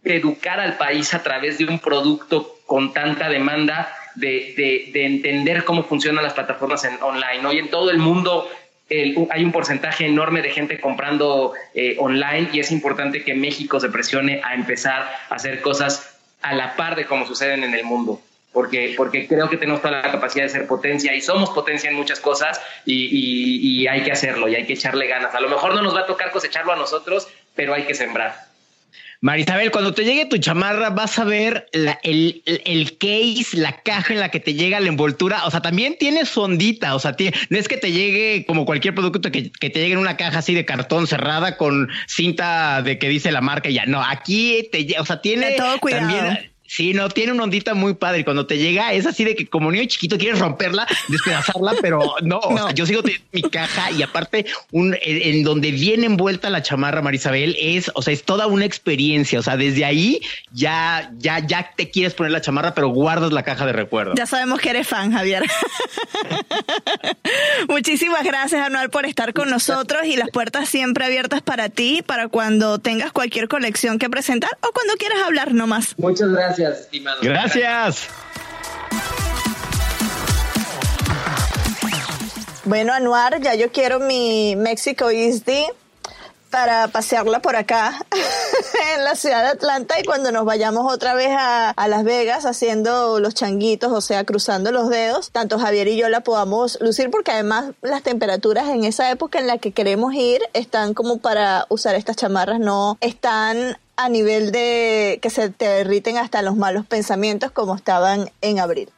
educar 0.02 0.60
al 0.60 0.76
país 0.76 1.14
a 1.14 1.22
través 1.22 1.58
de 1.58 1.66
un 1.66 1.78
producto 1.78 2.58
con 2.66 2.92
tanta 2.92 3.28
demanda, 3.28 3.94
de, 4.14 4.90
de, 4.92 5.06
entender 5.06 5.64
cómo 5.64 5.82
funcionan 5.82 6.22
las 6.22 6.34
plataformas 6.34 6.84
en 6.84 7.02
online. 7.02 7.44
Hoy 7.46 7.58
en 7.58 7.68
todo 7.68 7.90
el 7.90 7.98
mundo 7.98 8.48
hay 8.88 9.44
un 9.44 9.50
porcentaje 9.50 10.06
enorme 10.06 10.42
de 10.42 10.50
gente 10.50 10.78
comprando 10.78 11.52
eh, 11.74 11.96
online 11.98 12.50
y 12.52 12.60
es 12.60 12.70
importante 12.70 13.24
que 13.24 13.34
México 13.34 13.80
se 13.80 13.88
presione 13.88 14.40
a 14.44 14.54
empezar 14.54 15.02
a 15.30 15.34
hacer 15.34 15.60
cosas 15.62 16.18
a 16.42 16.54
la 16.54 16.76
par 16.76 16.94
de 16.94 17.06
cómo 17.06 17.26
suceden 17.26 17.64
en 17.64 17.74
el 17.74 17.84
mundo 17.84 18.20
porque, 18.54 18.94
porque 18.96 19.26
creo 19.26 19.50
que 19.50 19.56
tenemos 19.56 19.82
toda 19.82 20.00
la 20.00 20.12
capacidad 20.12 20.44
de 20.44 20.48
ser 20.48 20.66
potencia 20.66 21.12
y 21.12 21.20
somos 21.20 21.50
potencia 21.50 21.90
en 21.90 21.96
muchas 21.96 22.20
cosas 22.20 22.60
y, 22.86 23.86
hay 23.88 24.02
que 24.02 24.12
hacerlo 24.12 24.48
y 24.48 24.54
hay 24.54 24.64
que 24.64 24.72
echarle 24.72 25.06
ganas. 25.08 25.34
A 25.34 25.40
lo 25.40 25.48
mejor 25.48 25.74
no 25.74 25.82
nos 25.82 25.94
va 25.94 26.00
a 26.00 26.06
tocar 26.06 26.30
cosecharlo 26.30 26.72
a 26.72 26.76
nosotros, 26.76 27.28
pero 27.54 27.74
hay 27.74 27.82
que 27.82 27.94
sembrar. 27.94 28.34
Marisabel, 29.20 29.70
cuando 29.70 29.92
te 29.92 30.04
llegue 30.04 30.26
tu 30.26 30.38
chamarra, 30.38 30.90
vas 30.90 31.18
a 31.18 31.24
ver 31.24 31.66
el, 31.72 32.42
el, 32.44 32.98
case, 32.98 33.56
la 33.56 33.80
caja 33.80 34.12
en 34.12 34.20
la 34.20 34.30
que 34.30 34.38
te 34.38 34.54
llega 34.54 34.80
la 34.80 34.88
envoltura. 34.88 35.46
O 35.46 35.50
sea, 35.50 35.60
también 35.60 35.96
tiene 35.98 36.24
sondita. 36.24 36.94
O 36.94 36.98
sea, 36.98 37.16
no 37.48 37.58
es 37.58 37.66
que 37.66 37.76
te 37.76 37.90
llegue 37.90 38.44
como 38.46 38.66
cualquier 38.66 38.94
producto 38.94 39.32
que, 39.32 39.50
que, 39.50 39.70
te 39.70 39.80
llegue 39.80 39.94
en 39.94 39.98
una 39.98 40.16
caja 40.16 40.38
así 40.38 40.54
de 40.54 40.64
cartón 40.64 41.06
cerrada 41.06 41.56
con 41.56 41.88
cinta 42.06 42.82
de 42.82 42.98
que 42.98 43.08
dice 43.08 43.32
la 43.32 43.40
marca 43.40 43.68
y 43.68 43.74
ya. 43.74 43.86
No, 43.86 44.02
aquí 44.02 44.68
te, 44.70 44.86
o 45.00 45.04
sea, 45.04 45.20
tiene 45.20 45.52
todo 45.52 45.78
cuidado. 45.80 46.36
Sí, 46.66 46.94
no, 46.94 47.10
tiene 47.10 47.32
una 47.32 47.44
ondita 47.44 47.74
muy 47.74 47.94
padre. 47.94 48.24
Cuando 48.24 48.46
te 48.46 48.56
llega 48.56 48.92
es 48.94 49.06
así 49.06 49.24
de 49.24 49.36
que 49.36 49.46
como 49.46 49.70
niño 49.70 49.84
chiquito 49.86 50.16
quieres 50.16 50.38
romperla, 50.38 50.86
despedazarla, 51.08 51.74
pero 51.80 52.14
no, 52.22 52.38
O 52.38 52.56
sea, 52.56 52.70
yo 52.72 52.86
sigo 52.86 53.02
teniendo 53.02 53.26
mi 53.32 53.42
caja 53.42 53.90
y 53.90 54.02
aparte 54.02 54.46
un, 54.70 54.96
en, 55.02 55.44
donde 55.44 55.72
viene 55.72 56.06
envuelta 56.06 56.48
la 56.48 56.62
chamarra 56.62 57.02
Marisabel 57.02 57.54
es, 57.60 57.90
o 57.94 58.02
sea, 58.02 58.14
es 58.14 58.24
toda 58.24 58.46
una 58.46 58.64
experiencia. 58.64 59.38
O 59.38 59.42
sea, 59.42 59.56
desde 59.56 59.84
ahí 59.84 60.20
ya, 60.52 61.12
ya, 61.18 61.40
ya 61.40 61.70
te 61.76 61.90
quieres 61.90 62.14
poner 62.14 62.32
la 62.32 62.40
chamarra, 62.40 62.74
pero 62.74 62.88
guardas 62.88 63.32
la 63.32 63.42
caja 63.42 63.66
de 63.66 63.72
recuerdo. 63.72 64.14
Ya 64.16 64.26
sabemos 64.26 64.60
que 64.60 64.70
eres 64.70 64.88
fan, 64.88 65.12
Javier. 65.12 65.44
Muchísimas 67.68 68.24
gracias, 68.24 68.66
Anual, 68.66 68.88
por 68.88 69.04
estar 69.04 69.34
con 69.34 69.50
nosotros 69.50 70.06
y 70.06 70.16
las 70.16 70.30
puertas 70.30 70.70
siempre 70.70 71.04
abiertas 71.04 71.42
para 71.42 71.68
ti, 71.68 72.02
para 72.04 72.28
cuando 72.28 72.78
tengas 72.78 73.12
cualquier 73.12 73.48
colección 73.48 73.98
que 73.98 74.08
presentar 74.08 74.50
o 74.62 74.72
cuando 74.72 74.94
quieras 74.94 75.18
hablar 75.26 75.52
nomás. 75.52 75.94
Muchas 75.98 76.30
gracias 76.30 76.53
gracias, 76.56 76.80
estimado. 76.80 77.18
Gracias. 77.22 78.08
Bueno, 82.64 82.94
Anuar, 82.94 83.40
ya 83.42 83.54
yo 83.54 83.70
quiero 83.70 84.00
mi 84.00 84.56
México 84.56 85.10
East 85.10 85.48
para 86.54 86.86
pasearla 86.86 87.42
por 87.42 87.56
acá 87.56 88.06
en 88.94 89.02
la 89.02 89.16
ciudad 89.16 89.42
de 89.42 89.48
Atlanta 89.48 89.98
y 90.00 90.04
cuando 90.04 90.30
nos 90.30 90.44
vayamos 90.44 90.90
otra 90.90 91.12
vez 91.12 91.30
a, 91.30 91.70
a, 91.70 91.88
Las 91.88 92.04
Vegas 92.04 92.46
haciendo 92.46 93.18
los 93.18 93.34
changuitos, 93.34 93.92
o 93.92 94.00
sea, 94.00 94.22
cruzando 94.24 94.70
los 94.70 94.88
dedos, 94.88 95.32
tanto 95.32 95.58
Javier 95.58 95.88
y 95.88 95.96
yo 95.96 96.08
la 96.08 96.20
podamos 96.20 96.78
lucir 96.80 97.10
porque 97.10 97.32
además 97.32 97.72
las 97.82 98.04
temperaturas 98.04 98.68
en 98.68 98.84
esa 98.84 99.10
época 99.10 99.40
en 99.40 99.48
la 99.48 99.58
que 99.58 99.72
queremos 99.72 100.14
ir 100.14 100.40
están 100.52 100.94
como 100.94 101.18
para 101.18 101.66
usar 101.70 101.96
estas 101.96 102.14
chamarras, 102.14 102.60
no 102.60 102.98
están 103.00 103.76
a 103.96 104.08
nivel 104.08 104.52
de 104.52 105.18
que 105.22 105.30
se 105.30 105.50
te 105.50 105.66
derriten 105.66 106.18
hasta 106.18 106.42
los 106.42 106.56
malos 106.56 106.86
pensamientos 106.86 107.50
como 107.50 107.74
estaban 107.74 108.30
en 108.40 108.58
abril. 108.58 108.88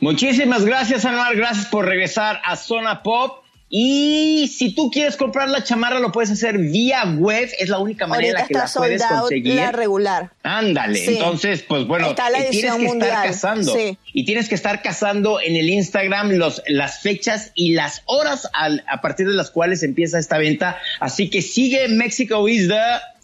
Muchísimas 0.00 0.64
gracias, 0.64 1.04
Anuar. 1.04 1.36
Gracias 1.36 1.66
por 1.66 1.86
regresar 1.86 2.40
a 2.44 2.56
Zona 2.56 3.02
Pop. 3.02 3.44
Y 3.70 4.50
si 4.56 4.74
tú 4.74 4.90
quieres 4.90 5.16
comprar 5.18 5.50
la 5.50 5.62
chamarra, 5.62 5.98
lo 5.98 6.10
puedes 6.10 6.30
hacer 6.30 6.56
vía 6.56 7.04
web. 7.04 7.50
Es 7.58 7.68
la 7.68 7.78
única 7.78 8.06
manera 8.06 8.28
en 8.28 8.34
la 8.34 8.46
que 8.46 8.54
la 8.54 8.70
puedes 8.74 9.04
conseguir. 9.04 9.56
La 9.56 9.72
regular. 9.72 10.30
Ándale. 10.42 11.04
Entonces, 11.04 11.62
pues 11.68 11.86
bueno, 11.86 12.08
Está 12.08 12.30
la 12.30 12.48
tienes 12.48 12.76
que 12.76 12.86
estar 12.86 13.26
cazando. 13.26 13.76
Y 14.14 14.24
tienes 14.24 14.48
que 14.48 14.54
estar 14.54 14.80
cazando 14.80 15.38
en 15.38 15.54
el 15.54 15.68
Instagram 15.68 16.30
los, 16.32 16.62
las 16.66 17.00
fechas 17.00 17.52
y 17.54 17.74
las 17.74 18.02
horas 18.06 18.48
a 18.54 19.00
partir 19.02 19.28
de 19.28 19.34
las 19.34 19.50
cuales 19.50 19.82
empieza 19.82 20.18
esta 20.18 20.38
venta. 20.38 20.78
Así 20.98 21.28
que 21.28 21.42
sigue 21.42 21.88
Mexico 21.88 22.48
is 22.48 22.68
the 22.68 22.80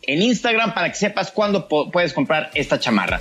en 0.06 0.22
Instagram 0.22 0.74
para 0.74 0.88
que 0.90 0.96
sepas 0.96 1.30
cuándo 1.30 1.68
puedes 1.68 2.12
comprar 2.12 2.50
esta 2.54 2.78
chamarra. 2.78 3.20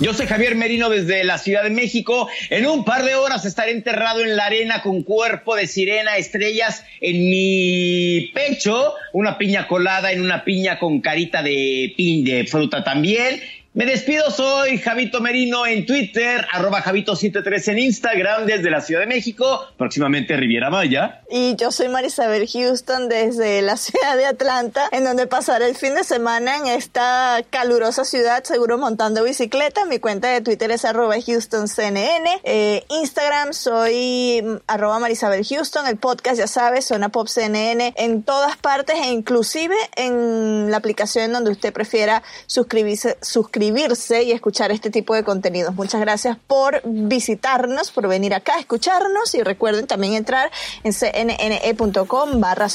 Yo 0.00 0.14
soy 0.14 0.26
Javier 0.26 0.54
Merino 0.54 0.88
desde 0.88 1.24
la 1.24 1.36
Ciudad 1.36 1.62
de 1.62 1.68
México. 1.68 2.26
En 2.48 2.66
un 2.66 2.86
par 2.86 3.04
de 3.04 3.16
horas 3.16 3.44
estaré 3.44 3.72
enterrado 3.72 4.20
en 4.20 4.34
la 4.34 4.46
arena 4.46 4.80
con 4.80 5.02
cuerpo 5.02 5.56
de 5.56 5.66
sirena, 5.66 6.16
estrellas 6.16 6.86
en 7.02 7.28
mi 7.28 8.30
pecho, 8.32 8.94
una 9.12 9.36
piña 9.36 9.68
colada 9.68 10.10
en 10.10 10.22
una 10.22 10.42
piña 10.42 10.78
con 10.78 11.02
carita 11.02 11.42
de 11.42 11.92
pin 11.98 12.24
de 12.24 12.46
fruta 12.46 12.82
también 12.82 13.42
me 13.72 13.86
despido, 13.86 14.28
soy 14.32 14.78
Javito 14.78 15.20
Merino 15.20 15.64
en 15.64 15.86
Twitter, 15.86 16.44
arroba 16.50 16.82
Javito73 16.82 17.68
en 17.68 17.78
Instagram 17.78 18.44
desde 18.44 18.68
la 18.68 18.80
Ciudad 18.80 19.02
de 19.02 19.06
México, 19.06 19.64
próximamente 19.76 20.36
Riviera 20.36 20.70
Maya. 20.70 21.22
Y 21.30 21.54
yo 21.54 21.70
soy 21.70 21.88
Marisabel 21.88 22.48
Houston 22.48 23.08
desde 23.08 23.62
la 23.62 23.76
ciudad 23.76 24.16
de 24.16 24.26
Atlanta, 24.26 24.88
en 24.90 25.04
donde 25.04 25.28
pasaré 25.28 25.68
el 25.68 25.76
fin 25.76 25.94
de 25.94 26.02
semana 26.02 26.56
en 26.56 26.66
esta 26.66 27.44
calurosa 27.50 28.04
ciudad, 28.04 28.42
seguro 28.42 28.76
montando 28.76 29.22
bicicleta. 29.22 29.84
Mi 29.84 30.00
cuenta 30.00 30.26
de 30.26 30.40
Twitter 30.40 30.72
es 30.72 30.84
arroba 30.84 31.14
HoustonCNN. 31.14 32.26
Eh, 32.42 32.82
Instagram 32.88 33.52
soy 33.52 34.42
arroba 34.66 34.98
Marisabel 34.98 35.46
Houston. 35.46 35.86
El 35.86 35.96
podcast, 35.96 36.36
ya 36.38 36.48
sabes, 36.48 36.86
Zona 36.86 37.10
Pop 37.10 37.28
CNN 37.28 37.94
en 37.96 38.24
todas 38.24 38.56
partes 38.56 38.96
e 39.00 39.12
inclusive 39.12 39.76
en 39.94 40.72
la 40.72 40.78
aplicación 40.78 41.32
donde 41.32 41.52
usted 41.52 41.72
prefiera 41.72 42.24
suscribirse, 42.48 43.16
suscribirse 43.60 44.22
y 44.22 44.32
escuchar 44.32 44.70
este 44.70 44.90
tipo 44.90 45.14
de 45.14 45.22
contenidos. 45.22 45.74
Muchas 45.74 46.00
gracias 46.00 46.38
por 46.46 46.80
visitarnos, 46.84 47.90
por 47.90 48.08
venir 48.08 48.32
acá 48.32 48.54
a 48.54 48.60
escucharnos 48.60 49.34
y 49.34 49.42
recuerden 49.42 49.86
también 49.86 50.14
entrar 50.14 50.50
en 50.82 50.92
cnne.com 50.92 52.40
barra. 52.40 52.68